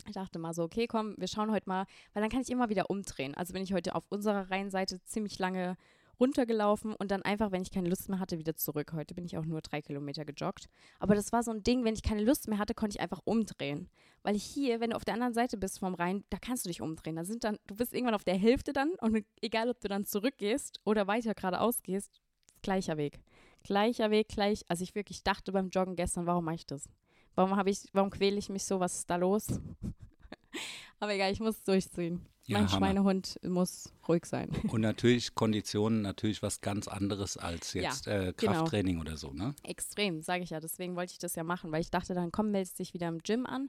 [0.07, 2.69] Ich dachte mal so, okay, komm, wir schauen heute mal, weil dann kann ich immer
[2.69, 3.35] wieder umdrehen.
[3.35, 5.77] Also bin ich heute auf unserer Rheinseite ziemlich lange
[6.21, 8.93] runtergelaufen und dann einfach, wenn ich keine Lust mehr hatte, wieder zurück.
[8.93, 10.69] Heute bin ich auch nur drei Kilometer gejoggt.
[10.99, 13.21] Aber das war so ein Ding, wenn ich keine Lust mehr hatte, konnte ich einfach
[13.25, 13.89] umdrehen.
[14.23, 16.81] Weil hier, wenn du auf der anderen Seite bist vom Rhein, da kannst du dich
[16.81, 17.17] umdrehen.
[17.17, 20.05] Da sind dann, du bist irgendwann auf der Hälfte dann und egal, ob du dann
[20.05, 22.21] zurückgehst oder weiter geradeaus gehst,
[22.63, 23.21] gleicher Weg.
[23.63, 24.65] Gleicher Weg, gleich.
[24.69, 26.89] Also ich wirklich dachte beim Joggen gestern, warum mache ich das?
[27.35, 28.81] Warum habe ich, warum quäle ich mich so?
[28.81, 29.47] Was ist da los?
[31.01, 32.27] Aber egal, ich muss durchziehen.
[32.49, 32.87] Ja, mein Hammer.
[32.87, 34.49] Schweinehund muss ruhig sein.
[34.73, 38.53] Und natürlich Konditionen natürlich was ganz anderes als Ja, jetzt äh, genau.
[38.53, 39.55] Krafttraining oder so, ne?
[39.63, 40.59] Extrem, sage ich ja.
[40.59, 43.19] Deswegen wollte ich das ja machen, weil ich dachte, dann komm, meldest dich wieder im
[43.19, 43.69] Gym an.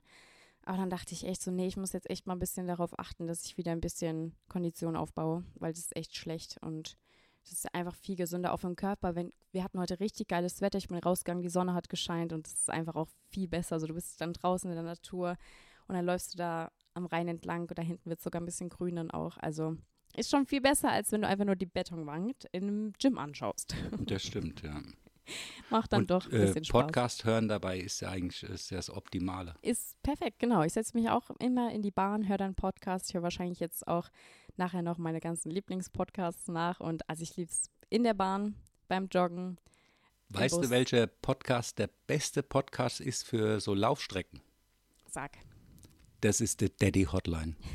[0.64, 2.98] Aber dann dachte ich echt so, nee, ich muss jetzt echt mal ein bisschen darauf
[2.98, 6.96] achten, dass ich wieder ein bisschen Kondition aufbaue, weil das ist echt schlecht und
[7.44, 9.16] das ist einfach viel gesünder auch den Körper.
[9.16, 12.48] Wenn, wir hatten heute richtig geiles Wetter, ich bin rausgegangen, die Sonne hat gescheint und
[12.48, 13.76] es ist einfach auch viel besser.
[13.76, 15.36] Also du bist dann draußen in der Natur
[15.90, 18.70] und dann läufst du da am Rhein entlang und da hinten wird sogar ein bisschen
[18.70, 19.38] grün dann auch.
[19.38, 19.76] Also
[20.16, 23.76] ist schon viel besser, als wenn du einfach nur die Betonwand in einem Gym anschaust.
[24.06, 24.82] Das stimmt, ja.
[25.70, 26.82] Macht dann Und doch ein äh, bisschen Spaß.
[26.82, 29.56] Podcast hören dabei ist ja eigentlich ist ja das Optimale.
[29.62, 30.64] Ist perfekt, genau.
[30.64, 33.10] Ich setze mich auch immer in die Bahn, höre dann Podcast.
[33.10, 34.10] Ich höre wahrscheinlich jetzt auch
[34.58, 36.80] nachher noch meine ganzen Lieblingspodcasts nach.
[36.80, 38.56] Und also ich liebe es in der Bahn,
[38.88, 39.58] beim Joggen.
[40.30, 44.42] Weißt du, welcher Podcast der beste Podcast ist für so Laufstrecken?
[45.08, 45.32] Sag.
[46.22, 47.56] Das ist die Daddy Hotline.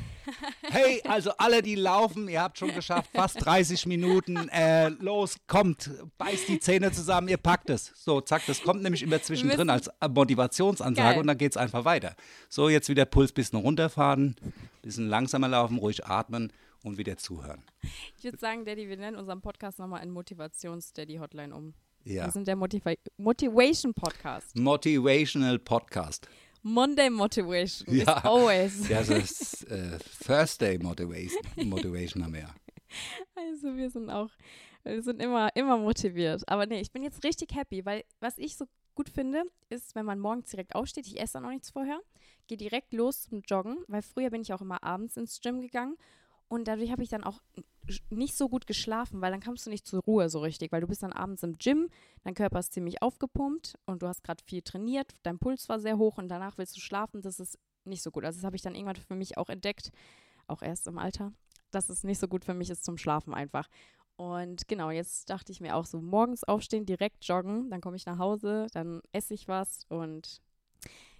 [0.67, 4.49] Hey, also alle, die laufen, ihr habt schon geschafft, fast 30 Minuten.
[4.49, 7.91] Äh, los, kommt, beißt die Zähne zusammen, ihr packt es.
[7.95, 11.21] So, zack, das kommt nämlich immer zwischendrin als Motivationsansage Geil.
[11.21, 12.15] und dann geht es einfach weiter.
[12.49, 14.35] So, jetzt wieder Puls bisschen runterfahren,
[14.81, 16.51] bisschen langsamer laufen, ruhig atmen
[16.83, 17.63] und wieder zuhören.
[18.17, 21.75] Ich würde sagen, Daddy, wir nennen unseren Podcast nochmal in Motivations-Daddy-Hotline um.
[22.03, 22.25] Ja.
[22.25, 24.55] Wir sind der Motiva Motivation-Podcast.
[24.55, 26.27] Motivational Podcast.
[26.67, 28.23] Monday Motivation is Ja.
[28.23, 28.87] always.
[28.89, 32.55] Das ist äh, Thursday Motivation, Motivation haben wir ja.
[33.35, 34.31] Also wir sind auch,
[34.83, 36.41] wir sind immer, immer motiviert.
[36.47, 40.05] Aber nee, ich bin jetzt richtig happy, weil was ich so gut finde, ist, wenn
[40.05, 41.99] man morgens direkt aufsteht, ich esse dann auch nichts vorher,
[42.47, 45.97] gehe direkt los zum Joggen, weil früher bin ich auch immer abends ins Gym gegangen
[46.47, 47.41] und dadurch habe ich dann auch
[48.09, 50.87] nicht so gut geschlafen, weil dann kommst du nicht zur Ruhe so richtig, weil du
[50.87, 51.89] bist dann abends im Gym,
[52.23, 55.97] dein Körper ist ziemlich aufgepumpt und du hast gerade viel trainiert, dein Puls war sehr
[55.97, 58.25] hoch und danach willst du schlafen, das ist nicht so gut.
[58.25, 59.91] Also das habe ich dann irgendwann für mich auch entdeckt,
[60.47, 61.33] auch erst im Alter,
[61.71, 63.67] dass es nicht so gut für mich ist zum Schlafen einfach.
[64.17, 68.05] Und genau, jetzt dachte ich mir auch so, morgens aufstehen, direkt joggen, dann komme ich
[68.05, 70.41] nach Hause, dann esse ich was und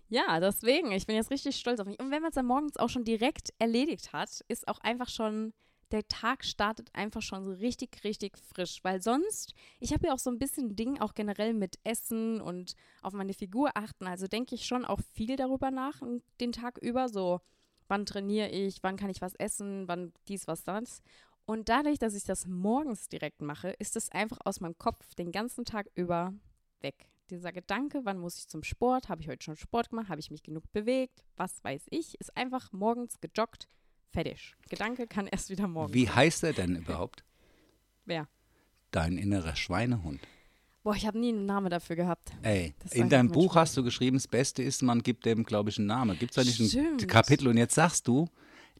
[0.07, 1.99] ja, deswegen, ich bin jetzt richtig stolz auf mich.
[1.99, 5.53] Und wenn man es dann morgens auch schon direkt erledigt hat, ist auch einfach schon,
[5.91, 8.83] der Tag startet einfach schon so richtig, richtig frisch.
[8.83, 12.75] Weil sonst, ich habe ja auch so ein bisschen Ding auch generell mit Essen und
[13.01, 14.07] auf meine Figur achten.
[14.07, 16.01] Also denke ich schon auch viel darüber nach
[16.39, 17.09] den Tag über.
[17.09, 17.41] So,
[17.87, 21.01] wann trainiere ich, wann kann ich was essen, wann dies, was das.
[21.45, 25.31] Und dadurch, dass ich das morgens direkt mache, ist es einfach aus meinem Kopf den
[25.31, 26.33] ganzen Tag über
[26.81, 27.09] weg.
[27.29, 29.09] Dieser Gedanke, wann muss ich zum Sport?
[29.09, 30.09] Habe ich heute schon Sport gemacht?
[30.09, 31.23] Habe ich mich genug bewegt?
[31.37, 32.19] Was weiß ich?
[32.19, 33.67] Ist einfach morgens gejoggt,
[34.15, 34.55] fertig.
[34.69, 35.93] Gedanke kann erst wieder morgen.
[35.93, 37.23] Wie heißt er denn überhaupt?
[38.05, 38.27] Wer?
[38.91, 40.21] Dein innerer Schweinehund.
[40.83, 42.31] Boah, ich habe nie einen Namen dafür gehabt.
[42.43, 43.61] Ey, Das in deinem Buch manchmal.
[43.63, 46.17] hast du geschrieben, das Beste ist, man gibt dem, glaube ich, einen Namen.
[46.17, 47.07] Gibt es da nicht ein Stimmt.
[47.07, 47.47] Kapitel?
[47.47, 48.29] Und jetzt sagst du,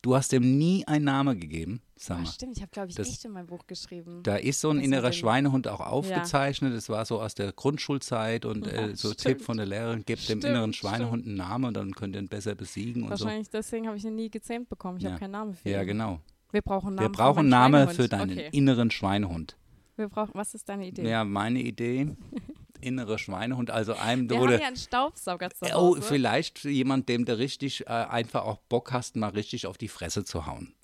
[0.06, 1.82] du hast dem nie einen Namen gegeben.
[1.98, 2.28] Sag Oh, mal.
[2.28, 4.22] stimmt, ich habe, glaube ich, Das- echt in meinem Buch geschrieben.
[4.24, 6.74] Da ist so ein Das innerer Schweinehund auch aufgezeichnet.
[6.76, 9.18] Das war so aus der Grundschulzeit und äh, so stimmt.
[9.38, 10.92] Tipp von der Lehrerin, gebt dem Stimmt, inneren stimmt.
[10.96, 13.26] Schweinehund einen Namen und dann könnt ihr ihn besser besiegen und so.
[13.26, 14.98] Wahrscheinlich deswegen habe ich ihn nie gezähmt bekommen.
[14.98, 15.12] Ich Ja.
[15.12, 15.88] habe keinen Namen für Ja, ihn.
[15.88, 16.20] genau.
[16.52, 18.50] Wir brauchen einen Wir Namen brauchen einen Namen für deinen Okay.
[18.52, 19.58] inneren Schweinehund.
[19.96, 21.10] Wir brauchen, was ist deine Idee?
[21.10, 22.16] Ja, meine Idee,
[22.82, 26.02] innere Schweinehund, also einem, haben du, ja einen Staubsauger zu Oh, Hause.
[26.02, 30.24] vielleicht jemand, dem du richtig äh, einfach auch Bock hast, mal richtig auf die Fresse
[30.26, 30.74] zu hauen.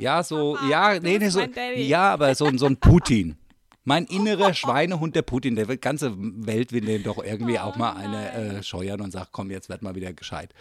[0.00, 3.36] Ja, so, Papa, ja, nee, nee, so, ja, aber so, so ein Putin.
[3.82, 7.94] Mein innerer Schweinehund, der Putin, der ganze Welt will den doch irgendwie Oh, auch mal
[7.96, 10.54] eine äh, scheuern und sagt, komm, jetzt werd mal wieder gescheit.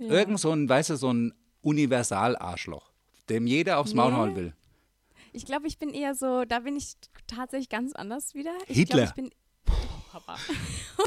[0.00, 0.06] Ja.
[0.10, 2.90] Irgend so ein, weißt du, so ein Universal-Arschloch,
[3.28, 4.16] dem jeder aufs Maul Nee.
[4.16, 4.52] hauen will.
[5.32, 6.94] Ich glaube, ich bin eher so, da bin ich
[7.28, 8.52] tatsächlich ganz anders wieder.
[8.66, 8.96] Ich Hitler.
[9.04, 9.30] Glaub, ich bin,
[10.98, 11.04] oh.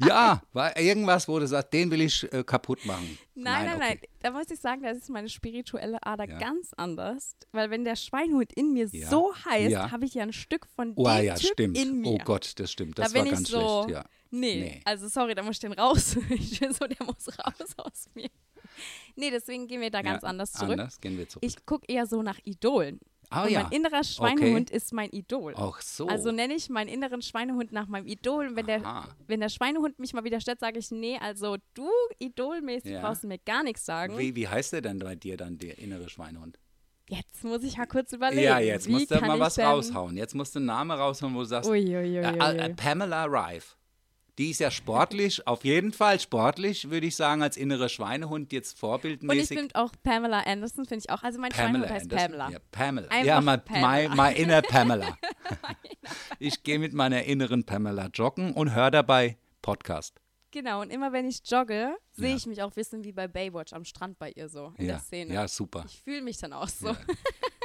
[0.06, 3.18] Ja, war irgendwas, wo du sagst, den will ich äh, kaputt machen.
[3.34, 4.08] Nein, nein, nein, okay.
[4.20, 6.38] Da muss ich sagen, da ist meine spirituelle Ader Ja.
[6.38, 7.36] ganz anders.
[7.52, 9.08] Weil wenn der Schweinhut in mir Ja.
[9.10, 9.90] so heißt, Ja.
[9.90, 11.78] habe ich ja ein Stück von Oh dem ja, Typ stimmt.
[11.78, 12.08] in mir.
[12.10, 12.98] Oh Gott, das stimmt.
[12.98, 14.04] Das da war ganz so, schlecht, ja.
[14.30, 14.80] Nee, Nee.
[14.84, 16.16] also sorry, da muss ich den raus.
[16.30, 18.30] Ich bin so, der muss raus aus mir.
[19.16, 20.72] Nee, deswegen gehen wir da ganz anders zurück.
[20.72, 21.44] Anders gehen wir zurück.
[21.44, 22.98] Ich gucke eher so nach Idolen.
[23.34, 23.62] Ah ja.
[23.64, 25.54] mein innerer Schweinehund ist mein Idol.
[25.56, 26.06] Ach so.
[26.06, 28.48] Also nenne ich meinen inneren Schweinehund nach meinem Idol.
[28.48, 28.82] Und wenn der,
[29.26, 33.00] wenn der Schweinehund mich mal wieder stört, sage ich, nee, also du idolmäßig Ja.
[33.00, 34.16] brauchst du mir gar nichts sagen.
[34.18, 36.58] wie, wie heißt der denn bei dir dann, der innere Schweinehund?
[37.08, 38.42] Jetzt muss ich mal kurz überlegen.
[38.44, 40.16] ja, jetzt musst du mal was raushauen.
[40.16, 42.74] Jetzt musst du einen Namen raushauen, wo du sagst, Ui, ui, ui, äh, äh.
[42.74, 43.76] Pamela Rife.
[44.38, 48.72] Die ist ja sportlich, auf jeden Fall sportlich, würde ich sagen, als innere Schweinehund jetzt
[48.72, 49.58] Und ich vorbildmäßig.
[49.58, 51.22] finde auch Pamela Anderson, finde ich auch.
[51.22, 52.30] Also mein Pamela Schweinehund heißt Anderson.
[52.32, 52.50] Pamela.
[52.50, 53.08] Ja, Pamela.
[53.08, 54.08] Einfach ja, my, Pamela.
[54.16, 55.18] My, my inner Pamela.
[56.40, 60.20] ich gehe mit meiner inneren Pamela joggen und höre dabei Podcast.
[60.50, 62.36] Genau, und immer wenn ich jogge, sehe Ja.
[62.36, 65.00] ich mich auch wissen wie bei Baywatch am Strand bei ihr so, in ja, der
[65.00, 65.34] Szene.
[65.34, 65.84] ja, super.
[65.86, 66.88] Ich fühle mich dann auch so.
[66.88, 66.96] Ja.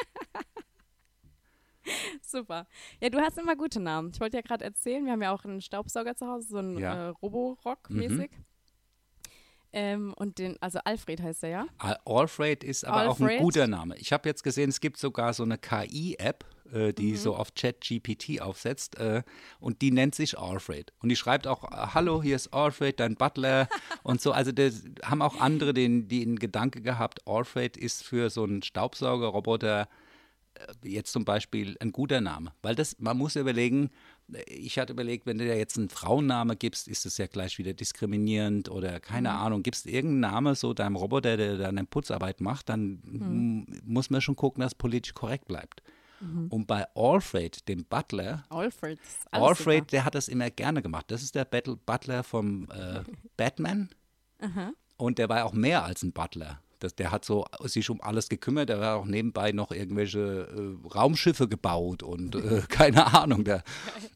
[2.22, 2.68] Super.
[3.02, 4.12] Ja, du hast immer gute Namen.
[4.14, 6.78] Ich wollte ja gerade erzählen, wir haben ja auch einen Staubsauger zu Hause, so einen
[6.78, 6.94] Ja.
[6.94, 7.00] Mhm.
[7.00, 8.32] äh, Roborock-mäßig.
[9.72, 11.68] Ähm, und den, also Alfred heißt er ja.
[11.78, 13.40] Al- Alfred ist aber auch ein Alfred?
[13.42, 13.96] guter Name.
[13.98, 17.16] Ich habe jetzt gesehen, es gibt sogar so eine KI-App, äh, die Mhm.
[17.18, 19.22] so auf ChatGPT aufsetzt äh,
[19.60, 20.92] und die nennt sich Alfred.
[21.04, 23.68] Und die schreibt auch, äh, hallo, hier ist Alfred, dein Butler
[24.04, 24.32] und so.
[24.32, 28.64] Also das haben auch andere den, die in Gedanke gehabt, Alfred ist für so einen
[28.64, 29.88] Staubsaugerroboter
[30.84, 32.52] jetzt zum Beispiel ein guter Name.
[32.62, 33.90] Weil das, man muss überlegen,
[34.34, 37.58] äh, ich hatte überlegt, wenn du dir jetzt einen Frauenname gibst, ist es ja gleich
[37.58, 42.70] wieder diskriminierend oder keine Ahnung, gibst irgendeinen Namen so deinem Roboter, der deine Putzarbeit macht,
[42.70, 45.82] dann m- muss man schon gucken, dass es politisch korrekt bleibt.
[46.50, 49.00] Und bei Alfred, dem Butler, Alfred.
[49.32, 49.92] Alfred, super.
[49.92, 51.06] der hat das immer gerne gemacht.
[51.12, 53.04] Das ist der Battle Butler vom äh,
[53.38, 53.88] Batman.
[54.98, 56.60] Und der war auch mehr als ein Butler.
[56.80, 58.70] Das, der hat so sich um alles gekümmert.
[58.70, 63.44] Der hat auch nebenbei noch irgendwelche äh, Raumschiffe gebaut und äh, keine Ahnung.
[63.44, 63.64] Der,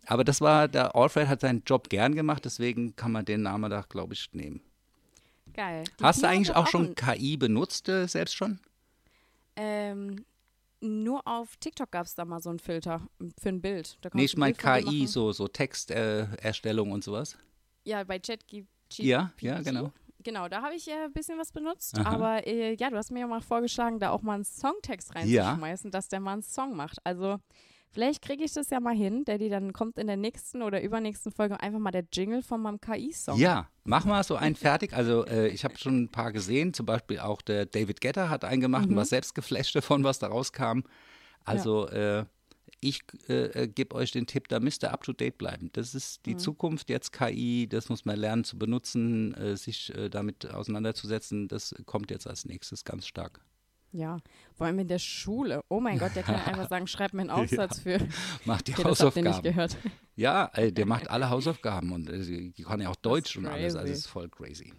[0.05, 3.69] aber das war, der Alfred hat seinen Job gern gemacht, deswegen kann man den Namen
[3.69, 4.61] da, glaube ich, nehmen.
[5.53, 5.83] Geil.
[5.99, 8.59] Die Hast du eigentlich auch schon KI benutzt, äh, selbst schon?
[9.55, 10.25] Ähm,
[10.81, 13.01] nur auf TikTok gab es da mal so einen Filter
[13.39, 13.97] für ein Bild.
[14.01, 17.37] Da Nee, ich meine KI, so, so Texterstellung äh, und sowas.
[17.85, 18.99] Ja, bei ChatGPT.
[18.99, 19.91] Ja, ja, genau.
[20.23, 21.97] Genau, da habe ich äh, ein bisschen was benutzt.
[21.99, 22.09] Aha.
[22.09, 25.91] Aber äh, ja, du hast mir ja mal vorgeschlagen, da auch mal einen Songtext reinzuschmeißen,
[25.91, 26.97] dass der mal einen Song macht.
[27.03, 27.37] Also
[27.91, 30.81] vielleicht kriege ich das ja mal hin, der die dann kommt in der nächsten oder
[30.81, 33.37] übernächsten Folge einfach mal der Jingle von meinem KI-Song.
[33.37, 34.93] Ja, mach mal so einen fertig.
[34.93, 38.45] Also äh, ich habe schon ein paar gesehen, zum Beispiel auch der David Getter hat
[38.45, 38.91] einen gemacht Mhm.
[38.91, 40.79] und war selbst geflasht davon, was da rauskam.
[41.45, 42.25] Also äh,
[42.83, 45.69] ich äh, äh, gebe euch den Tipp, da müsst ihr up-to-date bleiben.
[45.73, 46.31] Das ist Mhm.
[46.31, 51.47] die Zukunft jetzt KI, das muss man lernen zu benutzen, äh, sich äh, damit auseinanderzusetzen.
[51.47, 53.41] Das kommt jetzt als nächstes ganz stark.
[53.91, 54.17] Ja,
[54.55, 55.61] vor allem in der Schule.
[55.69, 57.99] Oh mein Gott, der kann ja einfach sagen, schreib mir einen Aufsatz für.
[58.45, 59.43] Macht die Okay, das habt ihr nicht Hausaufgaben.
[59.43, 59.77] gehört.
[60.15, 63.75] Ja, der macht alle Hausaufgaben und äh, die kann ja auch Deutsch und alles.
[63.75, 64.73] Also ist voll crazy.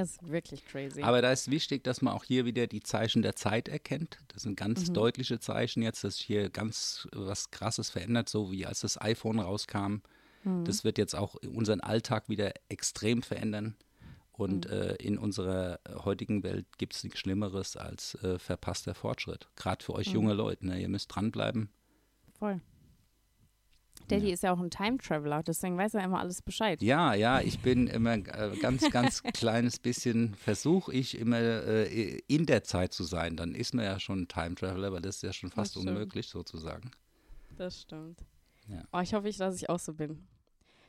[0.00, 1.02] Das ist wirklich crazy.
[1.02, 4.18] Aber da ist wichtig, dass man auch hier wieder die Zeichen der Zeit erkennt.
[4.28, 4.94] Das sind ganz Mhm.
[4.94, 9.38] deutliche Zeichen jetzt, dass sich hier ganz was Krasses verändert, so wie als das iPhone
[9.40, 10.00] rauskam.
[10.44, 10.64] Mhm.
[10.64, 13.76] Das wird jetzt auch unseren Alltag wieder extrem verändern.
[14.32, 14.72] Und Mhm.
[14.72, 19.48] äh, in unserer heutigen Welt gibt es nichts Schlimmeres als äh, verpasster Fortschritt.
[19.56, 20.14] Gerade für euch Mhm.
[20.14, 20.66] junge Leute.
[20.66, 20.80] Ne?
[20.80, 21.68] Ihr müsst dranbleiben.
[22.38, 22.60] Voll.
[24.10, 26.82] Daddy ist ja auch ein Time Traveler, deswegen weiß er immer alles Bescheid.
[26.82, 32.46] Ja, ja, ich bin immer äh, ganz, ganz kleines bisschen, versuche ich immer äh, in
[32.46, 33.36] der Zeit zu sein.
[33.36, 36.28] Dann ist man ja schon ein Time Traveler, weil das ist ja schon fast unmöglich
[36.28, 36.90] sozusagen.
[37.56, 38.24] Das stimmt.
[38.68, 38.82] Ja.
[38.92, 40.26] Oh, ich hoffe, dass ich auch so bin.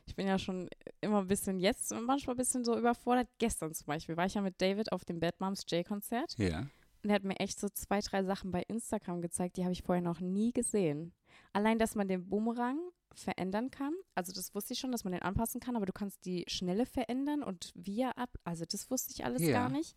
[0.06, 0.68] Ich bin ja schon
[1.00, 3.28] immer ein bisschen jetzt, manchmal ein bisschen so überfordert.
[3.38, 6.34] Gestern zum Beispiel war ich ja mit David auf dem Bad Moms J-Konzert.
[6.38, 6.66] Ja.
[7.02, 9.82] Und er hat mir echt so zwei, drei Sachen bei Instagram gezeigt, die habe ich
[9.82, 11.12] vorher noch nie gesehen.
[11.52, 12.78] Allein, dass man den Boomerang
[13.14, 13.92] verändern kann.
[14.14, 16.86] Also das wusste ich schon, dass man den anpassen kann, aber du kannst die Schnelle
[16.86, 18.30] verändern und wie er ab.
[18.44, 19.52] Also das wusste ich alles Ja.
[19.52, 19.96] gar nicht.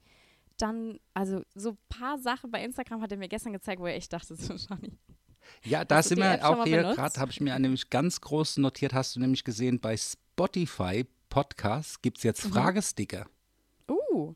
[0.57, 3.95] Dann, also so ein paar Sachen bei Instagram hat er mir gestern gezeigt, wo er
[3.95, 4.97] echt dachte, so Johnny.
[5.63, 9.15] Ja, da sind wir auch hier gerade, habe ich mir nämlich ganz groß notiert, hast
[9.15, 12.51] du nämlich gesehen, bei Spotify Podcast gibt es jetzt Mhm.
[12.51, 13.27] Fragesticker.
[13.89, 14.33] Uh,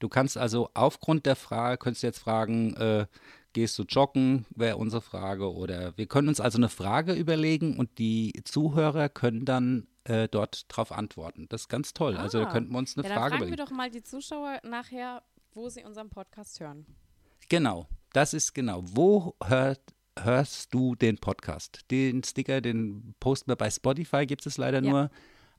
[0.00, 3.06] Du kannst also aufgrund der Frage, könntest du jetzt fragen, äh,
[3.52, 5.52] gehst du joggen, wäre unsere Frage.
[5.52, 10.66] Oder wir können uns also eine Frage überlegen und die Zuhörer können dann äh, dort
[10.68, 11.46] drauf antworten.
[11.48, 12.16] Das ist ganz toll.
[12.16, 12.52] Also da Ah.
[12.52, 13.68] könnten wir uns eine ja, dann Frage fragen wir überlegen.
[13.70, 15.22] doch mal die Zuschauer nachher,
[15.52, 16.86] wo sie unseren Podcast hören.
[17.48, 18.82] Genau, das ist genau.
[18.84, 19.80] Wo hört,
[20.18, 21.84] hörst du den Podcast?
[21.90, 24.90] Den Sticker, den posten wir bei Spotify, gibt es leider Ja.
[24.90, 25.10] nur.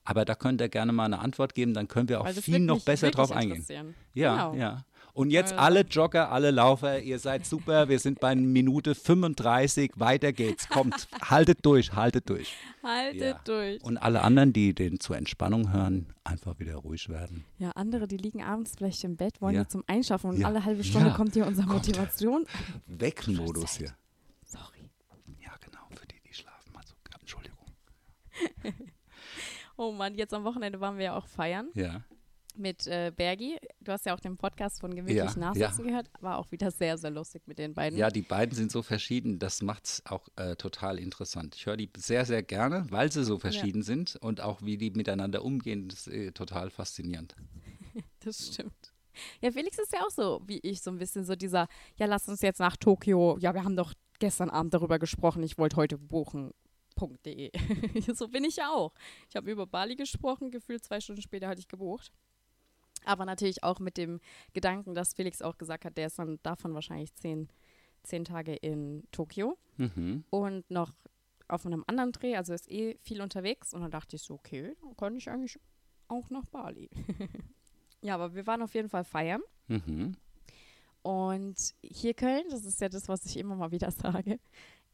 [0.05, 2.83] Aber da könnt ihr gerne mal eine Antwort geben, dann können wir auch viel noch
[2.83, 3.93] besser drauf eingehen.
[4.15, 4.55] Ja, Genau.
[4.59, 4.85] ja.
[5.13, 10.31] Und jetzt alle Jogger, alle Laufer, ihr seid super, wir sind bei Minute 35, weiter
[10.31, 10.69] geht's.
[10.69, 12.53] Kommt, haltet durch, haltet durch.
[12.83, 13.41] Haltet Ja.
[13.43, 13.83] durch.
[13.83, 17.43] Und alle anderen, die den zur Entspannung hören, einfach wieder ruhig werden.
[17.57, 19.67] Ja, andere, die liegen abends vielleicht im Bett, wollen Ja.
[19.67, 20.47] zum Einschaffen und Ja.
[20.47, 21.15] alle halbe Stunde Ja.
[21.15, 21.67] kommt hier unsere.
[21.67, 22.45] Motivation.
[22.87, 23.93] Weckenmodus hier.
[24.45, 24.89] Sorry.
[25.43, 26.71] Ja, genau, für die, die schlafen.
[26.75, 27.57] Also, Entschuldigung.
[29.81, 32.01] Oh Mann, jetzt am Wochenende waren wir ja auch feiern Ja.
[32.59, 33.57] Mit äh, Bergi.
[33.81, 35.91] Du hast ja auch den Podcast von Gemütlich Ja, Nachsitzen ja.
[35.91, 36.11] gehört.
[36.19, 37.97] War auch wieder sehr, sehr lustig mit den beiden.
[37.97, 41.55] Ja, die beiden sind so verschieden, das macht es auch äh, total interessant.
[41.55, 44.91] Ich höre die sehr, sehr gerne, weil sie so verschieden sind und auch wie die
[44.91, 47.35] miteinander umgehen, das ist äh, total faszinierend.
[48.19, 48.93] Das stimmt.
[49.41, 52.27] Ja, Felix ist ja auch so wie ich, so ein bisschen so dieser, ja, lass
[52.27, 53.37] uns jetzt nach Tokio.
[53.39, 56.51] Ja, wir haben doch gestern Abend darüber gesprochen, ich wollte heute buchen.
[57.25, 57.49] .de.
[58.13, 58.93] so bin ich ja auch.
[59.29, 62.11] Ich habe über Bali gesprochen, gefühlt zwei Stunden später hatte ich gebucht.
[63.05, 64.19] Aber natürlich auch mit dem
[64.53, 67.49] Gedanken, dass Felix auch gesagt hat, der ist dann davon wahrscheinlich zehn,
[68.03, 70.25] zehn Tage in Tokio Mhm.
[70.29, 70.91] und noch
[71.47, 73.73] auf einem anderen Dreh, also ist eh viel unterwegs.
[73.73, 75.59] Und dann dachte ich so, okay, dann kann ich eigentlich
[76.07, 76.89] auch nach Bali.
[78.01, 79.41] ja, aber wir waren auf jeden Fall feiern.
[79.67, 80.15] Mhm.
[81.01, 84.39] Und hier Köln, das ist ja das, was ich immer mal wieder sage,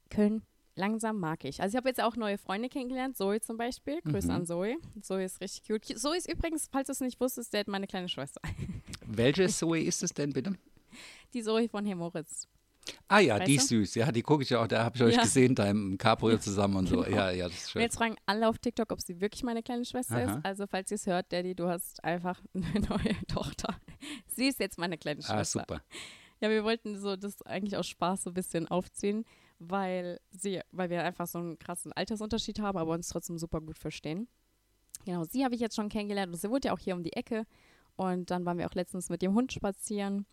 [0.09, 0.43] Köln
[0.75, 1.61] langsam mag ich.
[1.61, 4.01] Also ich habe jetzt auch neue Freunde kennengelernt, Zoe zum Beispiel.
[4.01, 4.33] Grüße Mhm.
[4.33, 4.75] an Zoe.
[5.01, 5.97] Zoe ist richtig cute.
[5.99, 8.41] Zoe ist übrigens, falls du es nicht wusstest, der hat meine kleine Schwester.
[9.05, 10.53] Welche Zoe ist es denn bitte?
[11.33, 12.47] Die Zoe von Herr Moritz.
[13.07, 13.95] Ah ja, Weißt die ist süß.
[13.95, 14.67] Ja, die gucke ich auch.
[14.67, 15.21] Da habe ich euch Ja.
[15.23, 17.01] gesehen, da im Cabrio zusammen und so.
[17.01, 17.15] Genau.
[17.17, 17.81] Ja, ja, das ist schön.
[17.81, 20.37] jetzt fragen alle auf TikTok, ob sie wirklich meine kleine Schwester Aha.
[20.37, 20.45] ist.
[20.45, 23.75] Also falls ihr es hört, Daddy, du hast einfach eine neue Tochter.
[24.27, 25.37] Sie ist jetzt meine kleine Schwester.
[25.37, 25.81] Ah, super.
[26.41, 29.25] Ja, wir wollten so das eigentlich aus Spaß so ein bisschen aufziehen,
[29.59, 33.77] weil sie, weil wir einfach so einen krassen Altersunterschied haben, aber uns trotzdem super gut
[33.77, 34.27] verstehen.
[35.05, 37.13] Genau, sie habe ich jetzt schon kennengelernt und sie wohnt ja auch hier um die
[37.13, 37.45] Ecke.
[37.95, 40.17] Und dann waren wir auch letztens mit dem Hund spazieren.
[40.17, 40.25] Und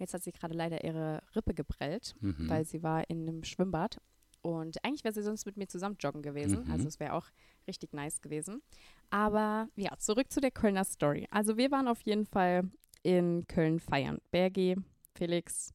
[0.00, 2.48] jetzt hat sie gerade leider ihre Rippe geprellt, Mhm.
[2.48, 3.98] weil sie war in einem Schwimmbad.
[4.42, 6.64] Und eigentlich wäre sie sonst mit mir zusammen joggen gewesen.
[6.64, 6.70] Mhm.
[6.70, 7.26] Also es wäre auch
[7.68, 8.62] richtig nice gewesen.
[9.10, 11.26] Aber ja, zurück zu der Kölner Story.
[11.30, 12.70] Also wir waren auf jeden Fall
[13.02, 14.18] in Köln feiern.
[14.30, 14.76] Bergi,
[15.14, 15.74] Felix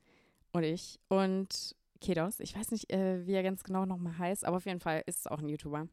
[0.52, 1.00] und ich.
[1.10, 4.80] Und Kedos, ich weiß nicht, äh, wie er ganz genau nochmal heißt, aber auf jeden
[4.80, 5.88] Fall ist es auch ein YouTuber.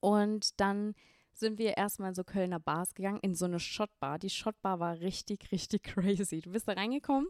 [0.00, 0.94] Und dann
[1.34, 4.18] sind wir erstmal in so Kölner Bars gegangen, in so eine Shotbar.
[4.18, 5.82] Die Shotbar war richtig, richtig
[6.28, 6.40] crazy.
[6.40, 7.28] Du bist da reingekommen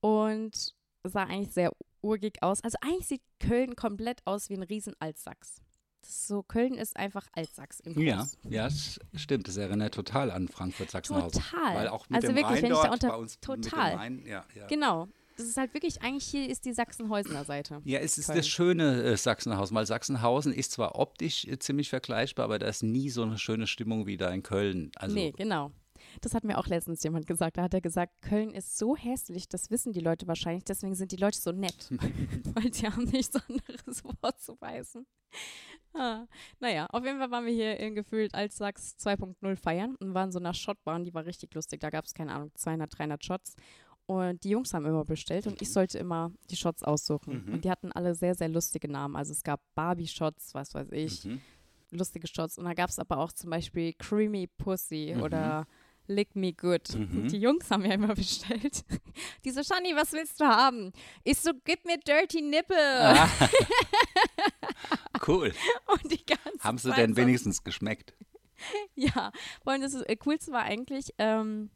[0.00, 2.62] und sah eigentlich sehr urgig aus.
[2.62, 5.60] Also eigentlich sieht Köln komplett aus wie ein riesen Altsachs.
[6.04, 8.38] So, Köln ist einfach Altsachs im Ja, Groß.
[8.48, 9.48] ja, das stimmt.
[9.48, 11.42] Das erinnert total an Frankfurt-Sachsenhausen.
[11.42, 11.74] Total.
[11.74, 13.94] Weil auch mit Also dem wirklich, Rhein wenn ich da unter- total.
[13.96, 14.66] Rhein, ja, ja.
[14.66, 15.08] Genau.
[15.40, 17.80] Das ist halt wirklich, eigentlich hier ist die Sachsenhäusener Seite.
[17.84, 18.38] Ja, es ist Köln.
[18.38, 22.82] das schöne äh, Sachsenhausen, weil Sachsenhausen ist zwar optisch äh, ziemlich vergleichbar, aber da ist
[22.82, 24.92] nie so eine schöne Stimmung wie da in Köln.
[24.96, 25.72] Also, nee, genau.
[26.20, 27.56] Das hat mir auch letztens jemand gesagt.
[27.56, 31.12] Da hat er gesagt, Köln ist so hässlich, das wissen die Leute wahrscheinlich, deswegen sind
[31.12, 31.90] die Leute so nett.
[32.54, 35.06] weil sie haben nichts anderes vorzuweisen.
[35.92, 36.26] Ah,
[36.60, 40.38] naja, auf jeden Fall waren wir hier in gefühlt Altsachs 2.0 feiern und waren so
[40.38, 41.80] einer Shotbahn, die war richtig lustig.
[41.80, 43.56] Da gab es, keine Ahnung, 200, 300 Shots.
[44.06, 47.44] Und die Jungs haben immer bestellt und ich sollte immer die Shots aussuchen.
[47.46, 47.54] Mhm.
[47.54, 49.14] Und die hatten alle sehr, sehr lustige Namen.
[49.14, 51.40] Also es gab Barbie-Shots, was weiß ich, mhm.
[51.92, 52.58] lustige Shots.
[52.58, 55.22] Und da gab es aber auch zum Beispiel Creamy Pussy Mhm.
[55.22, 55.66] oder
[56.08, 56.92] Lick Me Good.
[56.96, 57.28] Mhm.
[57.28, 58.84] Die Jungs haben ja immer bestellt.
[59.44, 60.92] Die so, Shani, was willst du haben?
[61.22, 62.76] Ich so, gib mir Dirty Nipple.
[62.76, 63.28] Ah.
[65.28, 65.52] cool.
[65.86, 68.14] Und die ganze Haben sie denn wenigstens geschmeckt?
[68.94, 69.32] Ja,
[69.64, 71.70] und das äh, Coolste war eigentlich, ähm,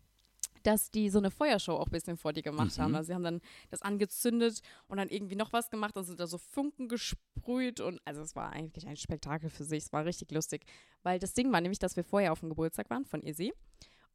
[0.64, 2.82] dass die so eine Feuershow auch ein bisschen vor dir gemacht Mhm.
[2.82, 2.94] haben.
[2.96, 3.40] Also sie haben dann
[3.70, 8.22] das angezündet und dann irgendwie noch was gemacht, also da so Funken gesprüht und also
[8.22, 9.84] es war eigentlich ein Spektakel für sich.
[9.84, 10.64] Es war richtig lustig,
[11.02, 13.52] weil das Ding war nämlich, dass wir vorher auf dem Geburtstag waren von Izzy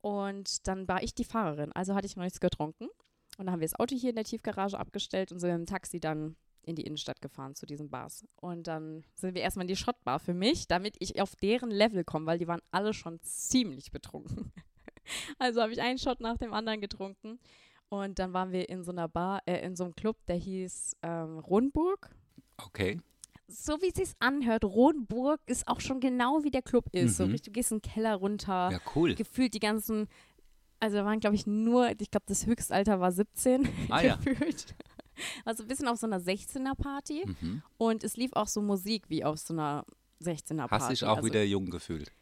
[0.02, 2.86] und dann war ich die Fahrerin, also hatte ich noch nichts getrunken
[3.38, 6.00] und dann haben wir das Auto hier in der Tiefgarage abgestellt und sind im Taxi
[6.00, 8.26] dann in die Innenstadt gefahren zu diesen Bars.
[8.36, 12.04] Und dann sind wir erstmal in die Shotbar für mich, damit ich auf deren Level
[12.04, 14.52] komme, weil die waren alle schon ziemlich betrunken.
[15.38, 17.40] Also habe ich einen Shot nach dem anderen getrunken.
[17.90, 20.98] Und dann waren wir in so einer Bar, äh, in so einem Club, der hieß
[21.02, 22.10] ähm, Rundburg.
[22.58, 23.00] Okay.
[23.48, 27.18] So wie es sich anhört, Rundburg ist auch schon genau wie der Club ist.
[27.18, 27.32] So Mhm.
[27.32, 29.16] richtig, du gehst in den Keller runter, Ja, cool.
[29.16, 30.08] gefühlt die ganzen,
[30.80, 34.16] also da waren glaube ich nur, ich glaube das Höchstalter war 17 Ah, ja.
[34.18, 34.76] gefühlt.
[35.44, 37.26] Also ein bisschen auf so einer 16er Party.
[37.42, 37.62] Mhm.
[37.78, 39.84] Und es lief auch so Musik wie auf so einer
[40.24, 40.76] 16er Party.
[40.76, 42.14] Hast dich auch also, wieder jung gefühlt.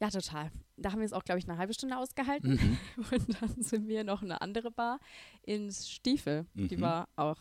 [0.00, 0.50] Ja, total.
[0.76, 2.52] Da haben wir es auch, glaube ich, eine halbe Stunde ausgehalten.
[2.52, 2.78] Mhm.
[3.12, 4.98] Und dann sind wir noch in eine andere Bar
[5.42, 6.46] ins Stiefel.
[6.54, 6.80] Die Mhm.
[6.80, 7.36] war auch,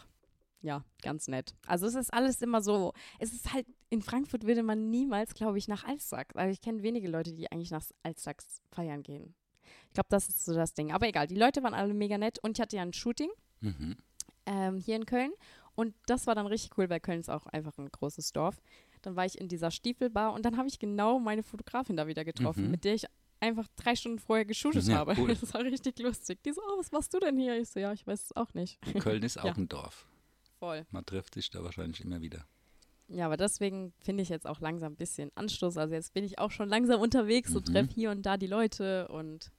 [0.62, 1.56] ja, ganz nett.
[1.66, 5.58] Also es ist alles immer so, es ist halt, in Frankfurt würde man niemals, glaube
[5.58, 6.36] ich, nach Alstag.
[6.36, 9.34] Also ich kenne wenige Leute, die eigentlich nach Alstags feiern gehen.
[9.88, 10.92] Ich glaube, das ist so das Ding.
[10.92, 13.30] Aber egal, die Leute waren alle mega nett und ich hatte ja ein Shooting
[13.62, 13.96] Mhm.
[14.46, 15.32] ähm, hier in Köln.
[15.76, 18.62] Und das war dann richtig cool, weil Köln ist auch einfach ein großes Dorf.
[19.02, 22.26] Dann war ich in dieser Stiefelbar und dann habe ich genau meine Fotografin da wieder
[22.26, 22.72] getroffen, Mhm.
[22.72, 23.06] mit der ich
[23.40, 25.16] einfach drei Stunden vorher geshootet Ja, habe.
[25.18, 25.28] cool.
[25.42, 26.44] Das war richtig lustig.
[26.44, 27.58] Die so, oh, was machst du denn hier?
[27.60, 28.80] Ich so, ja, ich weiß es auch nicht.
[29.00, 29.54] Köln ist auch Ja.
[29.54, 30.06] ein Dorf.
[30.60, 30.86] Voll.
[30.92, 32.46] Man trifft sich da wahrscheinlich immer wieder.
[33.08, 35.78] Ja, aber deswegen finde ich jetzt auch langsam ein bisschen Anstoß.
[35.78, 37.74] Also jetzt bin ich auch schon langsam unterwegs und Mhm.
[37.74, 39.52] treffe hier und da die Leute und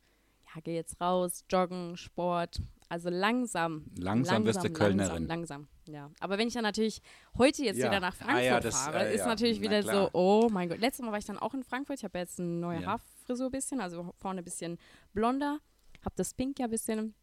[0.55, 2.61] ja, gehe jetzt raus, joggen, Sport.
[2.91, 3.85] Also langsam.
[3.97, 5.27] Langsam wirst du Kölnerin.
[5.29, 6.11] Langsam, langsam, ja.
[6.21, 7.01] Aber wenn ich dann natürlich
[7.39, 7.87] heute jetzt Ja.
[7.87, 9.95] wieder nach Ah Frankfurt ja, das, fahre, äh, ist ja, natürlich na wieder klar.
[9.95, 10.79] so, oh mein Gott.
[10.81, 11.99] Letztes Mal war ich dann auch in Frankfurt.
[11.99, 12.87] Ich habe jetzt eine neue Ja.
[12.89, 14.77] Haarfrisur ein bisschen, also vorne ein bisschen
[15.15, 15.61] blonder.
[16.05, 17.15] Habe das Pink ja ein bisschen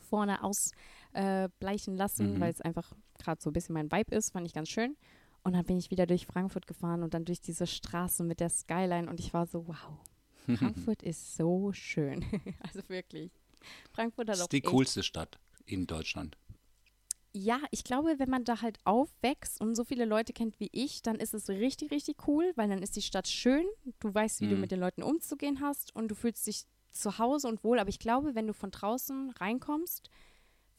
[0.00, 2.40] vorne ausbleichen lassen, Mhm.
[2.40, 4.32] weil es einfach gerade so ein bisschen mein Vibe ist.
[4.32, 4.96] Fand ich ganz schön.
[5.44, 8.50] Und dann bin ich wieder durch Frankfurt gefahren und dann durch diese Straßen mit der
[8.50, 9.76] Skyline und ich war so, wow,
[10.58, 12.24] Frankfurt ist so schön.
[12.62, 13.30] also wirklich.
[13.92, 16.36] Frankfurt hat Das auch ist die echt coolste Stadt in Deutschland.
[17.34, 21.02] ja, ich glaube, wenn man da halt aufwächst und so viele Leute kennt wie ich,
[21.02, 23.64] dann ist es richtig, richtig cool, weil dann ist die Stadt schön.
[24.00, 24.60] Du weißt, wie du Mhm.
[24.62, 27.78] mit den Leuten umzugehen hast und du fühlst dich zu Hause und wohl.
[27.78, 30.10] Aber ich glaube, wenn du von draußen reinkommst,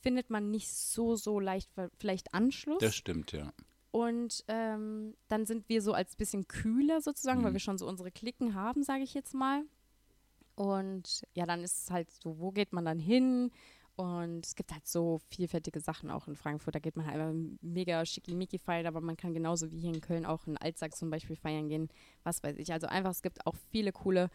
[0.01, 2.79] findet man nicht so, so leicht vielleicht Anschluss.
[2.79, 3.53] Das stimmt, ja.
[3.91, 7.55] Und ähm, dann sind wir so als bisschen kühler sozusagen, weil Mhm.
[7.55, 9.63] wir schon so unsere Klicken haben, sage ich jetzt mal.
[10.59, 13.49] Und ja, dann ist es halt so, wo geht man dann hin?
[13.95, 16.75] Und es gibt halt so vielfältige Sachen auch in Frankfurt.
[16.75, 20.01] Da geht man halt einfach mega schickimicki feiern, aber man kann genauso wie hier in
[20.01, 21.87] Köln auch in Altsag zum Beispiel feiern gehen.
[22.23, 22.73] Was weiß ich.
[22.73, 24.29] Also einfach, es gibt auch viele coole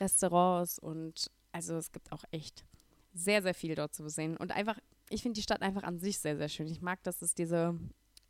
[0.00, 2.64] Restaurants und also es gibt auch echt
[3.12, 4.38] sehr, sehr viel dort zu sehen.
[4.38, 4.78] Und einfach,
[5.10, 6.68] ich finde die Stadt einfach an sich sehr, sehr schön.
[6.68, 7.78] Ich mag, dass es diese,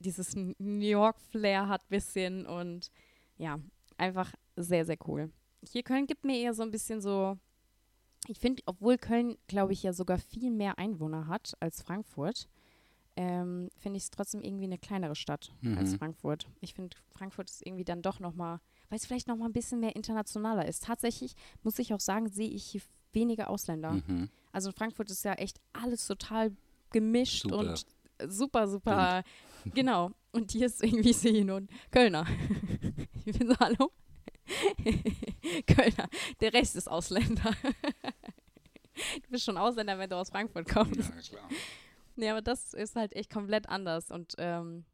[0.00, 2.90] dieses New York-Flair hat bisschen und
[3.38, 3.60] ja,
[3.98, 5.30] einfach sehr, sehr cool.
[5.72, 7.36] Hier Köln gibt mir eher so ein bisschen so,
[8.28, 12.48] ich finde, obwohl Köln, glaube ich, ja sogar viel mehr Einwohner hat als Frankfurt,
[13.16, 15.98] ähm, finde ich es trotzdem irgendwie eine kleinere Stadt als Mhm.
[15.98, 16.46] Frankfurt.
[16.60, 18.60] Ich finde, Frankfurt ist irgendwie dann doch nochmal,
[18.90, 20.84] weil es vielleicht nochmal ein bisschen mehr internationaler ist.
[20.84, 23.92] Tatsächlich, muss ich auch sagen, sehe ich hier weniger Ausländer.
[24.06, 24.28] Mhm.
[24.52, 26.54] Also in Frankfurt ist ja echt alles total
[26.90, 27.56] gemischt Super.
[27.58, 27.86] und
[28.28, 29.22] super, super,
[29.74, 30.10] genau.
[30.32, 32.26] Und hier ist irgendwie sehe ich nur einen Kölner.
[33.24, 33.90] Ich bin so, hallo?
[35.66, 36.08] Kölner.
[36.40, 37.52] Der Rest ist Ausländer.
[38.96, 41.10] Du bist schon Ausländer, wenn du aus Frankfurt kommst.
[41.10, 41.48] Ja, klar.
[42.16, 44.10] Nee, aber das ist halt echt komplett anders.
[44.10, 44.86] Und ähm,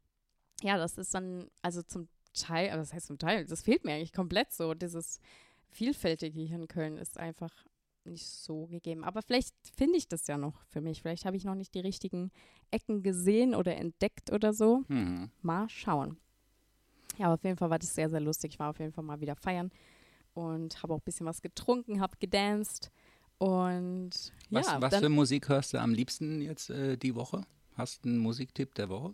[0.61, 3.93] ja, das ist dann, also zum Teil, aber das heißt zum Teil, das fehlt mir
[3.93, 4.73] eigentlich komplett so.
[4.73, 5.21] Dieses
[5.69, 7.65] Vielfältige hier in Köln ist einfach
[8.05, 9.03] nicht so gegeben.
[9.03, 11.01] Aber vielleicht finde ich das ja noch für mich.
[11.01, 12.31] Vielleicht habe ich noch nicht die richtigen
[12.71, 14.83] Ecken gesehen oder entdeckt oder so.
[14.87, 15.31] Mhm.
[15.41, 16.17] Mal schauen.
[17.17, 18.53] Ja, aber auf jeden Fall war das sehr, sehr lustig.
[18.53, 19.71] Ich war auf jeden Fall mal wieder feiern
[20.33, 22.91] und habe auch ein bisschen was getrunken, habe gedanced.
[23.37, 24.11] Und
[24.49, 27.45] Was, ja, was für Musik hörst du am liebsten jetzt äh, die Woche?
[27.75, 29.13] Hast du einen Musiktipp der Woche?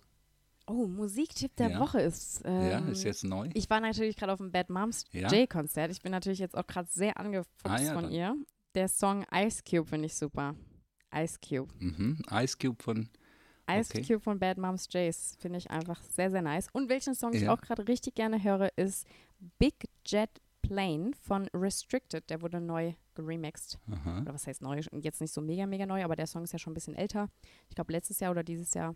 [0.68, 1.80] Oh, Musiktipp der Ja.
[1.80, 2.42] Woche ist.
[2.46, 3.50] Ähm, ja, ist jetzt neu.
[3.56, 5.28] Ich war natürlich gerade auf dem Bad Moms Ja.
[5.30, 5.92] J-Konzert.
[5.92, 8.12] Ich bin natürlich jetzt auch gerade sehr angefuchst Ah, ja, von dann.
[8.12, 8.36] ihr.
[8.76, 10.54] Der Song Ice Cube finde ich super.
[11.16, 11.74] Ice Cube.
[11.80, 12.22] Mhm.
[12.32, 13.10] Ice Cube von.
[13.70, 14.04] Ice Okay.
[14.06, 16.68] Cube von Bad Moms Jays finde ich einfach sehr, sehr nice.
[16.74, 17.54] Und welchen Song ich Ja.
[17.54, 19.08] auch gerade richtig gerne höre, ist
[19.58, 20.30] Big Jet
[20.62, 22.30] Plane von Restricted.
[22.30, 23.78] Der wurde neu geremixed.
[23.92, 24.22] Aha.
[24.22, 24.82] Oder was heißt neu?
[25.02, 27.30] Jetzt nicht so mega, mega neu, aber der Song ist ja schon ein bisschen älter.
[27.70, 28.94] Ich glaube, letztes Jahr oder dieses Jahr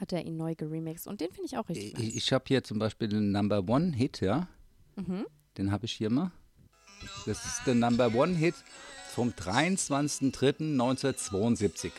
[0.00, 1.06] hat er ihn neu geremixed.
[1.06, 2.14] Und den finde ich auch richtig Ich, nice.
[2.16, 4.48] ich habe hier zum Beispiel den Number One Hit, ja.
[4.96, 5.24] Mhm.
[5.56, 6.32] Den habe ich hier mal.
[7.26, 8.54] Das ist der Number One Hit
[9.10, 11.92] vom 23.03.1972.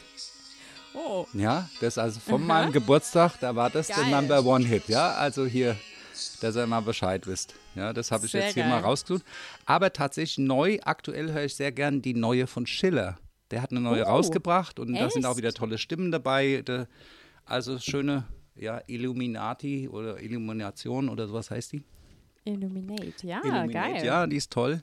[0.95, 1.25] Oh.
[1.33, 4.05] Ja, das ist also von meinem Geburtstag, da war das Geil.
[4.09, 4.87] der Number One Hit.
[4.87, 5.75] Ja, also hier,
[6.41, 7.53] dass ihr mal Bescheid wisst.
[7.75, 8.71] Ja, das habe ich Sehr jetzt hier geil.
[8.71, 9.25] mal rausgesucht.
[9.65, 13.17] Aber tatsächlich neu, aktuell höre ich sehr gern die neue von Schiller.
[13.51, 15.37] Der hat eine neue Oh, rausgebracht und da sind auch echt?
[15.37, 16.63] wieder tolle Stimmen dabei.
[17.45, 18.23] Also schöne,
[18.55, 21.83] ja, Illuminati oder Illumination oder sowas heißt die.
[22.45, 24.05] Illuminate, ja, Illuminate, geil.
[24.05, 24.81] Ja, die ist toll.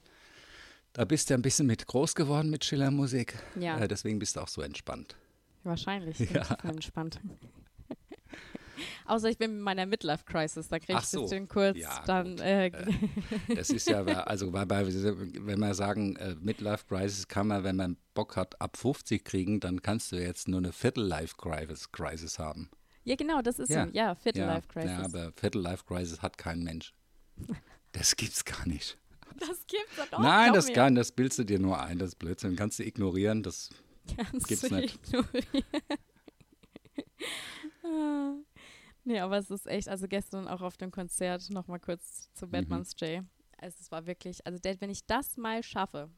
[0.93, 3.35] Da bist du ein bisschen mit groß geworden mit Schiller-Musik.
[3.59, 3.79] Ja.
[3.79, 5.17] Äh, deswegen bist du auch so entspannt.
[5.65, 6.19] Wahrscheinlich.
[6.19, 6.43] Bin Ja.
[6.43, 7.21] ich entspannt.
[9.07, 11.19] Außer ich bin mit meiner Midlife-Crisis, da kriege ich so.
[11.21, 12.31] ein bisschen kurz Ja, dann.
[12.33, 12.41] gut.
[12.41, 12.71] Äh,
[13.55, 18.37] Das ist ja, also wenn wir sagen, äh, Midlife Crisis kann man, wenn man Bock
[18.37, 22.71] hat, ab 50 kriegen, dann kannst du jetzt nur eine Viertel-Life Crisis, Crisis haben.
[23.05, 23.85] ja, genau, das ist Ja.
[23.87, 24.91] ja, ja Viertel ja, Life Crisis.
[24.91, 26.93] Ja, aber Viertel-Life Crisis hat kein Mensch.
[27.93, 28.99] Das gibt's gar nicht.
[29.39, 30.19] das gibt's doch.
[30.19, 32.57] Nein, glaub das kann, das bildest du dir nur ein, das ist Blödsinn.
[32.57, 33.71] Kannst du ignorieren, das
[34.17, 34.95] Kannst gibt's du nicht.
[35.09, 35.65] ignorieren.
[37.85, 38.35] Ah.
[39.05, 42.35] nee, aber es ist echt, also gestern auch auf dem Konzert nochmal kurz Mhm.
[42.39, 43.23] zu Batman's Jay.
[43.59, 46.11] Also es war wirklich, also wenn ich das mal schaffe,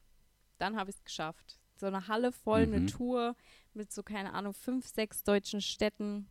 [0.59, 1.59] dann habe ich es geschafft.
[1.77, 2.87] So eine Halle voll, eine Mhm.
[2.87, 3.37] Tour
[3.73, 6.29] mit so, keine Ahnung, fünf, sechs deutschen Städten.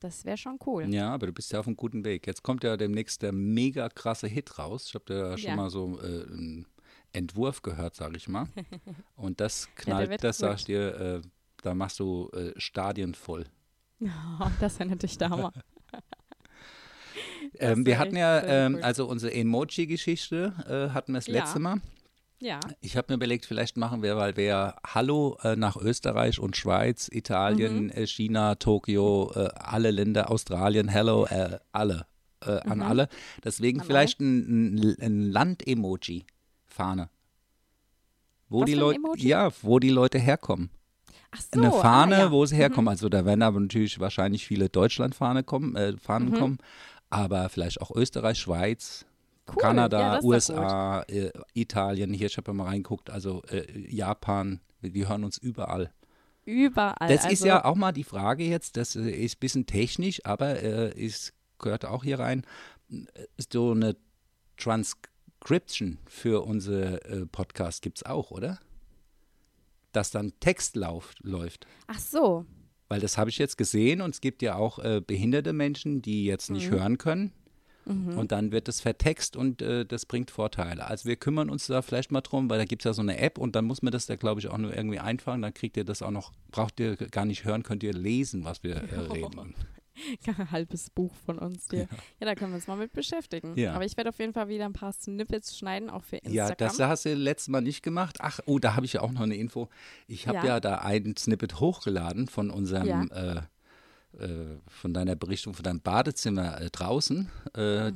[0.00, 0.92] Das wäre schon cool.
[0.94, 2.26] Ja, aber du bist ja auf einem guten Weg.
[2.26, 4.86] Jetzt kommt ja demnächst der mega krasse Hit raus.
[4.88, 5.56] Ich habe da schon Ja.
[5.56, 6.66] mal so äh, einen
[7.12, 8.46] Entwurf gehört, sage ich mal.
[9.16, 10.58] Und das knallt, wird das sag gut.
[10.60, 11.20] ich dir, äh,
[11.62, 13.44] da machst du äh, Stadien voll.
[14.60, 15.52] das wäre natürlich der Hammer.
[17.58, 20.52] Ähm, wir hatten ja, ähm, also unsere Emoji-Geschichte
[20.90, 21.32] äh, hatten wir das Ja.
[21.34, 21.80] letzte Mal.
[22.40, 26.38] Ja, Ich habe mir überlegt, vielleicht machen wir, weil wir ja Hallo äh, nach Österreich
[26.38, 27.90] und Schweiz, Italien, Mhm.
[27.90, 32.06] äh, China, Tokio, äh, alle Länder, Australien, Hello, äh, alle,
[32.44, 33.08] äh, an alle.
[33.42, 36.26] Deswegen An vielleicht ein, ein, ein Land-Emoji,
[36.78, 37.10] Fahne.
[38.48, 40.70] Wo Was die Leute, ja, wo die Leute herkommen.
[41.32, 41.60] ach so.
[41.60, 42.30] Eine Fahne, ah, ja.
[42.30, 42.88] wo sie herkommen.
[42.88, 46.38] Also da werden aber natürlich wahrscheinlich viele Deutschland-Fahne kommen, äh, Fahnen Mhm.
[46.38, 46.58] kommen,
[47.10, 49.04] aber vielleicht auch Österreich, Schweiz,
[49.48, 49.62] Cool.
[49.62, 50.22] Kanada, ja.
[50.22, 55.90] USA, äh, Italien, hier, ich habe mal reingeguckt, also äh, Japan, wir, hören uns überall.
[56.44, 57.08] Überall.
[57.08, 60.20] Das also, ist ja auch mal die Frage jetzt, das äh, ist ein bisschen technisch,
[60.24, 62.44] aber äh, ist, gehört auch hier rein,
[63.50, 63.96] so eine
[65.40, 68.58] Transcription für unsere äh, Podcast gibt es auch, oder?
[69.92, 71.66] Dass dann Text lauf, läuft.
[71.86, 72.44] Ach so.
[72.88, 76.24] Weil das habe ich jetzt gesehen und es gibt ja auch äh, behinderte Menschen, die
[76.24, 77.32] jetzt nicht hören können.
[77.88, 80.86] Und dann wird es vertext und äh, das bringt Vorteile.
[80.86, 83.16] Also wir kümmern uns da vielleicht mal drum, weil da gibt es ja so eine
[83.16, 85.40] App und dann muss man das da, glaube ich, auch nur irgendwie einfangen.
[85.40, 88.62] Dann kriegt ihr das auch noch, braucht ihr gar nicht hören, könnt ihr lesen, was
[88.62, 89.54] wir äh, reden.
[90.26, 91.88] Ein halbes Buch von uns hier.
[92.20, 92.26] Ja.
[92.26, 93.56] da können wir uns mal mit beschäftigen.
[93.56, 93.74] Ja.
[93.74, 96.48] Aber ich werde auf jeden Fall wieder ein paar Snippets schneiden, auch für Instagram.
[96.48, 98.18] Ja, das hast du letztes Mal nicht gemacht.
[98.20, 99.68] Ach, oh, da habe ich ja auch noch eine Info.
[100.06, 100.44] Ich habe ja.
[100.44, 100.60] Ja.
[100.60, 103.02] da ein Snippet hochgeladen von unserem, Ja.
[103.04, 103.42] äh,
[104.24, 107.28] äh, von deiner Berichtung von deinem Badezimmer äh, draußen.
[107.54, 107.92] Äh,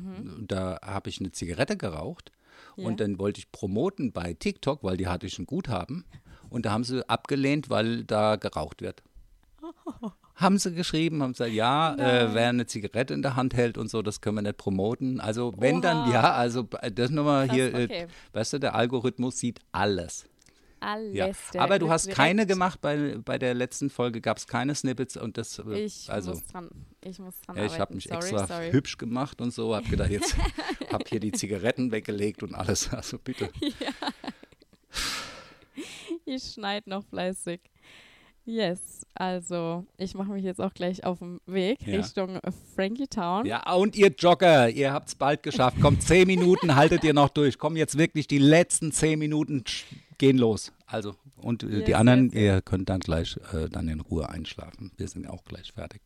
[0.47, 2.33] Da habe ich eine Zigarette geraucht
[2.77, 2.87] Ja.
[2.87, 6.05] und dann wollte ich promoten bei TikTok, weil die hatte ich ein Guthaben.
[6.51, 9.03] Und da haben sie abgelehnt, weil da geraucht wird.
[10.43, 13.89] Haben sie geschrieben, haben gesagt, ja, äh, wer eine Zigarette in der Hand hält und
[13.89, 15.21] so, das können wir nicht promoten.
[15.21, 16.13] Also wenn dann, Oha.
[16.13, 17.85] ja, also das nochmal hier, okay.
[17.85, 20.27] äh, weißt du, der Algorithmus sieht alles.
[20.83, 21.39] Alles.
[21.55, 21.61] Ja.
[21.61, 25.39] Aber du hast keine gemacht, bei, bei der letzten Folge gab es keine Snippets und
[25.39, 26.71] das, äh, Ich also, muss dran.
[27.03, 27.95] Ich muss dran ja, ich habe arbeiten.
[27.95, 28.73] mich sorry, extra sorry.
[28.73, 30.37] hübsch gemacht und so, habe gedacht, jetzt
[30.93, 33.51] habe hier die Zigaretten weggelegt und alles, also bitte.
[36.25, 37.61] Ich schneide noch fleißig.
[38.45, 41.99] Yes, also ich mache mich jetzt auch gleich auf den Weg Ja.
[41.99, 42.41] Richtung
[42.75, 43.47] Frankie Town.
[43.47, 45.81] Ja, und ihr Jogger, ihr habt es bald geschafft.
[45.81, 47.59] Kommt, zehn Minuten haltet ihr noch durch.
[47.59, 49.63] Kommen jetzt wirklich die letzten zehn Minuten
[50.19, 50.73] gehen los.
[50.87, 52.35] Also, und äh, Yes, die anderen, yes.
[52.35, 54.91] ihr könnt dann gleich äh, dann in Ruhe einschlafen.
[54.97, 56.03] Wir sind auch gleich fertig.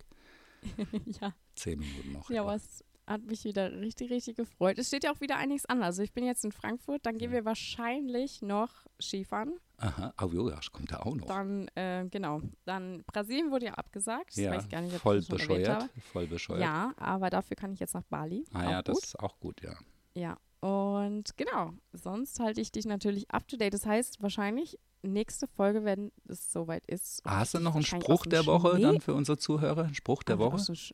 [1.20, 1.32] ja.
[1.54, 2.28] Zehn Minuten noch.
[2.30, 4.78] Ja, was hat mich wieder richtig, richtig gefreut.
[4.78, 5.82] Es steht ja auch wieder einiges an.
[5.82, 9.54] Also ich bin jetzt in Frankfurt, dann gehen wir wahrscheinlich noch Skifahren.
[9.78, 11.26] Aha, oh, jo, ja, kommt da auch noch.
[11.26, 12.40] Dann, äh, genau.
[12.64, 14.30] Dann Brasilien wurde ja abgesagt.
[14.30, 15.88] Das ja, weiß ich gar nicht, voll das bescheuert.
[16.12, 16.62] Voll bescheuert.
[16.62, 18.44] Ja, aber dafür kann ich jetzt nach Bali.
[18.52, 19.04] Ah auch ja, das gut.
[19.04, 19.74] ist auch gut, ja.
[20.14, 23.74] Ja, und genau, sonst halte ich dich natürlich up to date.
[23.74, 27.20] Das heißt, wahrscheinlich nächste Folge, wenn es soweit ist.
[27.24, 29.84] Ah, Hast du noch einen Spruch der Woche Schnee- dann für unsere Zuhörer?
[29.84, 30.56] Ein Spruch der Woche?
[30.56, 30.92] Sch-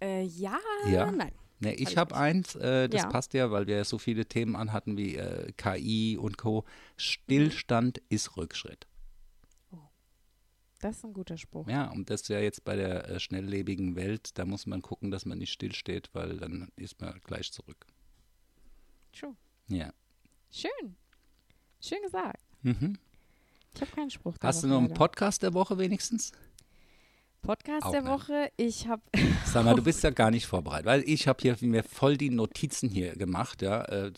[0.00, 1.10] Äh, ja, Ja.
[1.10, 1.32] nein.
[1.58, 3.08] Ne, Hab ich habe eins, äh, das Ja.
[3.08, 6.64] passt ja, weil wir ja so viele Themen anhatten wie äh, KI und Co.
[6.98, 8.86] Stillstand ist Rückschritt.
[10.80, 11.66] Das ist ein guter Spruch.
[11.68, 15.10] Ja, und das ist ja jetzt bei der äh, schnelllebigen Welt, da muss man gucken,
[15.10, 17.86] dass man nicht stillsteht, weil dann ist man gleich zurück.
[19.18, 19.34] True.
[19.68, 19.90] Ja.
[20.50, 20.96] Schön.
[21.80, 22.42] Schön gesagt.
[22.62, 22.98] Mhm.
[23.74, 24.34] Ich habe keinen Spruch.
[24.42, 26.32] Hast du noch einen Podcast der Woche wenigstens?
[27.46, 28.10] Podcast Auch der nicht.
[28.10, 28.50] Woche.
[28.56, 29.02] Ich habe.
[29.44, 32.30] Sag mal, du bist ja gar nicht vorbereitet, weil ich habe hier mir voll die
[32.30, 33.82] Notizen hier gemacht, ja.
[33.84, 34.12] Äh,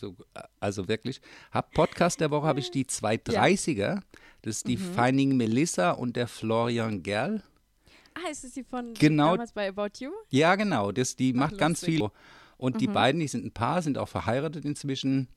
[0.59, 1.21] also wirklich.
[1.51, 3.77] Hab Podcast der Woche habe ich die 230er.
[3.77, 3.99] Ja.
[4.41, 4.93] Das ist die mhm.
[4.95, 7.43] Finding Melissa und der Florian Gerl.
[8.15, 10.11] Ah, ist es die von genau, damals bei About You?
[10.29, 10.91] Ja, genau.
[10.91, 11.59] Das, die Ach, macht lustig.
[11.59, 12.09] ganz viel.
[12.57, 12.79] Und mhm.
[12.79, 15.27] die beiden, die sind ein Paar, sind auch verheiratet inzwischen.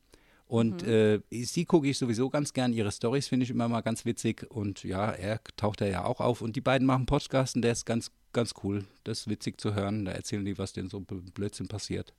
[0.52, 1.22] Und mhm.
[1.30, 2.74] äh, sie gucke ich sowieso ganz gern.
[2.74, 4.44] Ihre Stories finde ich immer mal ganz witzig.
[4.50, 6.42] Und ja, er taucht da ja auch auf.
[6.42, 8.84] Und die beiden machen Podcast und der ist ganz, ganz cool.
[9.04, 10.04] Das ist witzig zu hören.
[10.04, 12.12] Da erzählen die, was denn so Blödsinn passiert.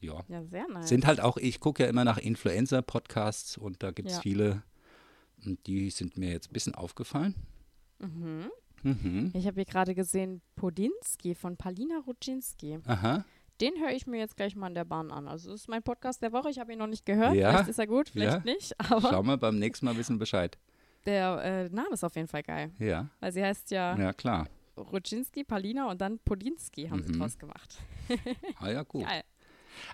[0.00, 0.24] Ja.
[0.28, 0.88] Ja, sehr nice.
[0.88, 4.20] Sind halt auch, ich gucke ja immer nach Influencer-Podcasts und da gibt es ja.
[4.22, 4.62] viele.
[5.44, 7.34] Und die sind mir jetzt ein bisschen aufgefallen.
[7.98, 8.50] Mhm.
[8.82, 9.32] Mhm.
[9.34, 12.78] Ich habe hier gerade gesehen, Podinski von Palina Rudzinski.
[12.86, 13.26] Aha.
[13.60, 15.28] Den höre ich mir jetzt gleich mal in der Bahn an.
[15.28, 16.50] Also das ist mein Podcast der Woche.
[16.50, 17.34] Ich habe ihn noch nicht gehört.
[17.34, 17.50] Ja.
[17.50, 18.52] Vielleicht ist er gut, vielleicht ja.
[18.52, 18.74] nicht.
[18.90, 20.58] Aber Schauen wir beim nächsten Mal wissen Bescheid.
[21.06, 22.72] Der äh, Name ist auf jeden Fall geil.
[22.78, 23.08] Ja.
[23.20, 23.96] Weil sie heißt ja.
[23.96, 24.48] Ja, klar.
[24.76, 27.06] Rudzinski, Palina und dann Podinski haben mhm.
[27.06, 27.78] sie draus gemacht.
[28.58, 29.04] ah ja, gut.
[29.04, 29.22] Geil.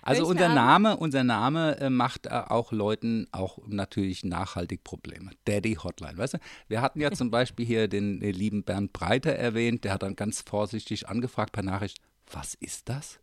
[0.01, 5.31] Also unser Name, unser Name äh, macht äh, auch Leuten auch natürlich nachhaltig Probleme.
[5.45, 6.37] Daddy Hotline, weißt du?
[6.67, 10.15] Wir hatten ja zum Beispiel hier den, den lieben Bernd Breiter erwähnt, der hat dann
[10.15, 11.99] ganz vorsichtig angefragt per Nachricht,
[12.31, 13.19] was ist das?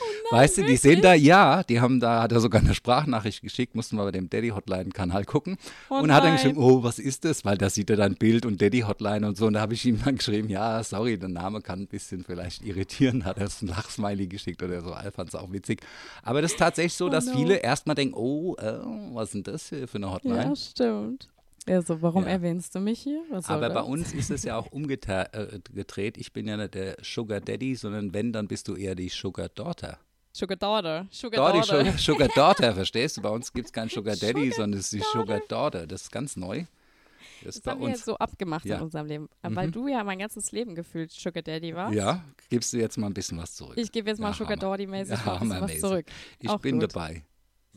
[0.00, 2.74] Oh nein, weißt du, die sind da, ja, die haben da, hat er sogar eine
[2.74, 5.56] Sprachnachricht geschickt, mussten wir bei dem Daddy Hotline-Kanal gucken.
[5.90, 6.16] Oh und nein.
[6.16, 7.44] hat dann geschrieben, oh, was ist das?
[7.44, 9.46] Weil da sieht er dann Bild und Daddy Hotline und so.
[9.46, 12.64] Und da habe ich ihm dann geschrieben, ja, sorry, der Name kann ein bisschen vielleicht
[12.64, 13.24] irritieren.
[13.24, 14.94] Hat er ein Lachsmiley geschickt oder so.
[15.14, 15.80] Fand es auch witzig.
[16.22, 17.36] Aber das ist tatsächlich so, oh dass no.
[17.36, 18.78] viele erstmal dengen, oh, äh,
[19.12, 20.44] was ist denn das hier für eine Hotline?
[20.44, 21.28] Ja, stimmt.
[21.66, 22.30] Ja, so, warum ja.
[22.30, 23.22] erwähnst du mich hier?
[23.46, 25.34] Aber bei uns ist es ja auch umgedreht.
[25.34, 29.08] Äh, ich bin ja nicht der Sugar Daddy, sondern wenn, dann bist du eher die
[29.08, 29.98] Sugar Daughter.
[30.32, 31.06] Sugar Daughter.
[31.10, 31.62] Sugar Daughter.
[31.64, 33.22] Sugar, Sugar Daughter, verstehst du?
[33.22, 35.86] Bei uns gibt es keinen Sugar Daddy, Sugar sondern es ist die Sugar Daughter.
[35.86, 36.64] Das ist ganz neu.
[37.42, 37.88] Das, das haben uns.
[37.88, 38.76] wir jetzt so abgemacht ja.
[38.76, 39.28] in unserem Leben.
[39.42, 39.56] Mhm.
[39.56, 41.94] Weil du ja mein ganzes Leben gefühlt Sugar Daddy warst.
[41.94, 43.76] Ja, gibst du jetzt mal ein bisschen was zurück.
[43.78, 46.06] Ich gebe jetzt mal ja, Sugar Daddy-mäßig ja, was zurück.
[46.40, 46.94] Ich Auch bin gut.
[46.94, 47.24] dabei.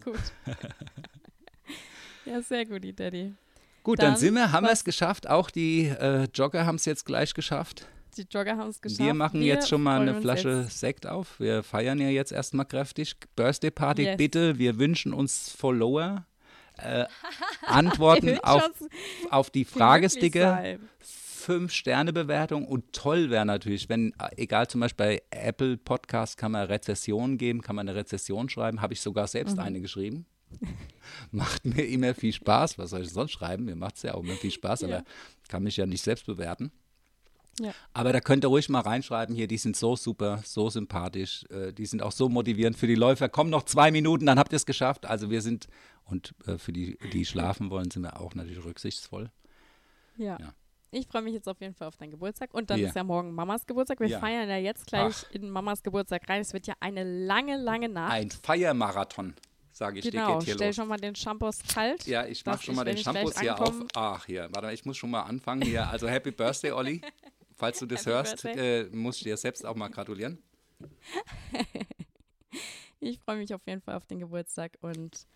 [0.03, 0.19] Gut.
[2.25, 3.33] ja, sehr gut, die Daddy.
[3.88, 5.29] Gut, dann, dann sind wir, haben wir es geschafft.
[5.29, 7.88] Auch die äh, Jogger haben es jetzt gleich geschafft.
[8.17, 8.99] Die Jogger haben es geschafft.
[8.99, 11.39] Wir machen wir jetzt schon mal eine Flasche Sekt auf.
[11.39, 13.15] Wir feiern ja jetzt erstmal kräftig.
[13.38, 14.17] Birthday Party, yes.
[14.17, 14.57] bitte.
[14.57, 16.25] Wir wünschen uns Follower.
[16.77, 17.05] Äh,
[17.65, 18.69] Antworten auf,
[19.29, 20.79] auf die Fragesticker.
[20.99, 26.67] Fünf-Sterne-Bewertung und toll wäre natürlich, wenn, äh, egal zum Beispiel bei Apple Podcast kann man
[26.67, 29.61] Rezessionen geben, kann man eine Rezession schreiben, habe ich sogar selbst mhm.
[29.61, 30.25] eine geschrieben.
[31.31, 32.77] macht mir immer viel Spaß.
[32.77, 33.65] Was soll ich sonst schreiben?
[33.65, 34.87] Mir macht es ja auch immer viel Spaß, ja.
[34.87, 35.03] aber
[35.47, 36.71] kann mich ja nicht selbst bewerten.
[37.59, 37.73] Ja.
[37.93, 41.73] Aber da könnt ihr ruhig mal reinschreiben hier, die sind so super, so sympathisch, äh,
[41.73, 43.29] die sind auch so motivierend für die Läufer.
[43.29, 45.07] Kommen noch zwei Minuten, dann habt ihr es geschafft.
[45.07, 45.67] Also wir sind,
[46.05, 49.31] und äh, für die, die schlafen wollen, sind wir auch natürlich rücksichtsvoll.
[50.17, 50.37] Ja.
[50.39, 50.53] ja.
[50.91, 52.53] Ich freue mich jetzt auf jeden Fall auf deinen Geburtstag.
[52.53, 52.89] Und dann ja.
[52.89, 53.99] ist ja morgen Mamas Geburtstag.
[53.99, 54.19] Wir ja.
[54.19, 55.31] feiern ja jetzt gleich Ach.
[55.31, 56.41] in Mamas Geburtstag rein.
[56.41, 58.13] Es wird ja eine lange, lange Nacht.
[58.13, 59.33] Ein Feiermarathon
[59.78, 62.05] sage ich genau, dir, geht stell schon mal den Shampoos kalt.
[62.07, 63.75] Ja, ich mache schon mal den Shampoos hier auf.
[63.93, 65.88] Ach, hier, warte, ich muss schon mal anfangen hier.
[65.88, 67.01] Also Happy Birthday, Olli.
[67.55, 70.41] Falls du das Happy hörst, äh, musst du dir selbst auch mal gratulieren.
[72.99, 75.28] ich freue mich auf jeden Fall auf den Geburtstag und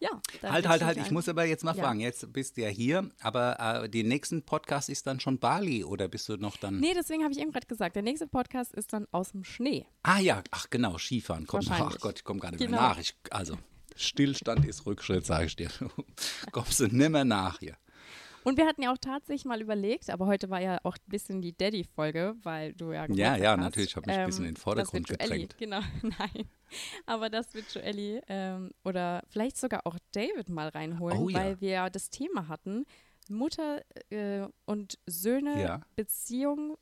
[0.00, 0.08] ja.
[0.42, 1.82] Halt, halt, halt, ich muss aber jetzt mal ja.
[1.82, 2.00] fragen.
[2.00, 6.08] Jetzt bist du ja hier, aber äh, der nächste Podcast ist dann schon Bali oder
[6.08, 6.80] bist du noch dann?
[6.80, 9.86] Nee, deswegen habe ich eben gerade gesagt, der nächste Podcast ist dann aus dem Schnee.
[10.02, 11.46] Ah ja, ach genau, Skifahren.
[11.46, 12.78] Komm, ach Gott, ich komme gar nicht genau.
[12.78, 12.98] mehr nach.
[12.98, 13.58] Ich, also,
[14.00, 15.70] Stillstand ist Rückschritt, sage ich dir.
[16.52, 17.76] Kommst du nimmer nach hier.
[18.42, 21.42] Und wir hatten ja auch tatsächlich mal überlegt, aber heute war ja auch ein bisschen
[21.42, 23.60] die Daddy-Folge, weil du ja Ja, ja, hast.
[23.60, 25.58] natürlich, habe ich ein bisschen ähm, in den Vordergrund gedrängt.
[25.58, 26.48] Genau, nein.
[27.04, 31.38] Aber das wird Joelli ähm, oder vielleicht sogar auch David mal reinholen, oh, ja.
[31.38, 32.86] weil wir ja das Thema hatten,
[33.28, 35.80] Mutter äh, und Söhne, ja.
[35.96, 36.78] Beziehung,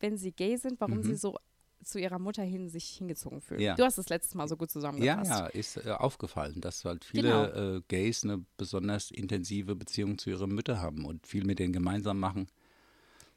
[0.00, 1.04] wenn sie gay sind, warum mhm.
[1.04, 1.38] sie so
[1.82, 3.60] zu ihrer Mutter hin sich hingezogen fühlen.
[3.60, 3.74] Ja.
[3.74, 5.30] Du hast es letztes Mal so gut zusammengefasst.
[5.30, 7.76] Ja, ja, ist äh, aufgefallen, dass halt viele genau.
[7.76, 12.18] äh, Gays eine besonders intensive Beziehung zu ihrer Mütter haben und viel mit denen gemeinsam
[12.18, 12.48] machen.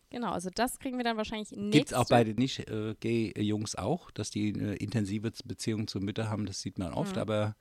[0.10, 3.78] Genau, also das kriegen wir dann wahrscheinlich nächste Gibt es auch bei den nicht-Gay-Jungs äh,
[3.80, 7.22] auch, dass die eine intensive Beziehung zur Mütter haben, das sieht man oft, mhm.
[7.22, 7.56] aber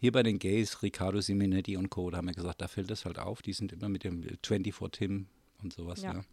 [0.00, 3.04] hier bei den Gays, Riccardo Siminetti und Co., da haben wir gesagt, da fällt das
[3.04, 5.26] halt auf, die sind immer mit dem 24 Tim
[5.62, 6.14] und sowas, ja.
[6.14, 6.24] ja.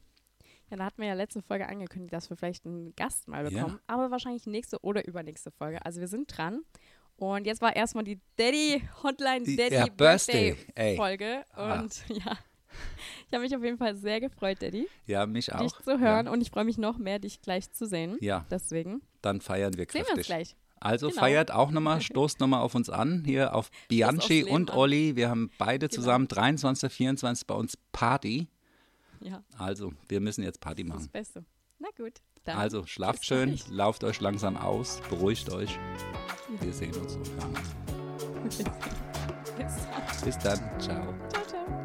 [0.69, 3.75] Ja, da hatten wir ja letzte Folge angekündigt, dass wir vielleicht einen Gast mal bekommen,
[3.75, 3.93] ja.
[3.93, 5.85] aber wahrscheinlich nächste oder übernächste Folge.
[5.85, 6.61] Also wir sind dran.
[7.17, 11.45] Und jetzt war erstmal die Daddy Hotline Daddy ja, Birthday, Birthday Folge.
[11.53, 11.79] Ah.
[11.81, 12.37] Und ja,
[13.27, 14.87] ich habe mich auf jeden Fall sehr gefreut, Daddy.
[15.05, 15.61] Ja, mich auch.
[15.61, 16.31] Dich zu hören ja.
[16.31, 18.17] und ich freue mich noch mehr, dich gleich zu sehen.
[18.21, 18.45] Ja.
[18.49, 19.01] Deswegen.
[19.21, 20.07] Dann feiern wir kräftig.
[20.07, 20.55] Sehen wir uns gleich.
[20.79, 21.21] Also Genau.
[21.21, 24.77] feiert auch nochmal, stoßt nochmal auf uns an, hier auf Bianchi und an.
[24.77, 25.15] Olli.
[25.15, 26.01] Wir haben beide Genau.
[26.01, 26.91] zusammen 23.
[26.91, 27.47] 24.
[27.47, 28.47] bei uns Party.
[29.25, 31.09] Ja, Also, wir müssen jetzt Party das machen.
[31.11, 31.45] Beste.
[31.79, 32.21] Na gut.
[32.43, 33.67] Dann Also, schlaft schön, gleich.
[33.69, 35.77] lauft euch langsam aus, beruhigt euch.
[36.61, 38.55] Wir sehen uns und hören uns.
[38.57, 38.73] Bis dann.
[40.23, 41.13] Bis dann, ciao.
[41.29, 41.84] Ciao, ciao.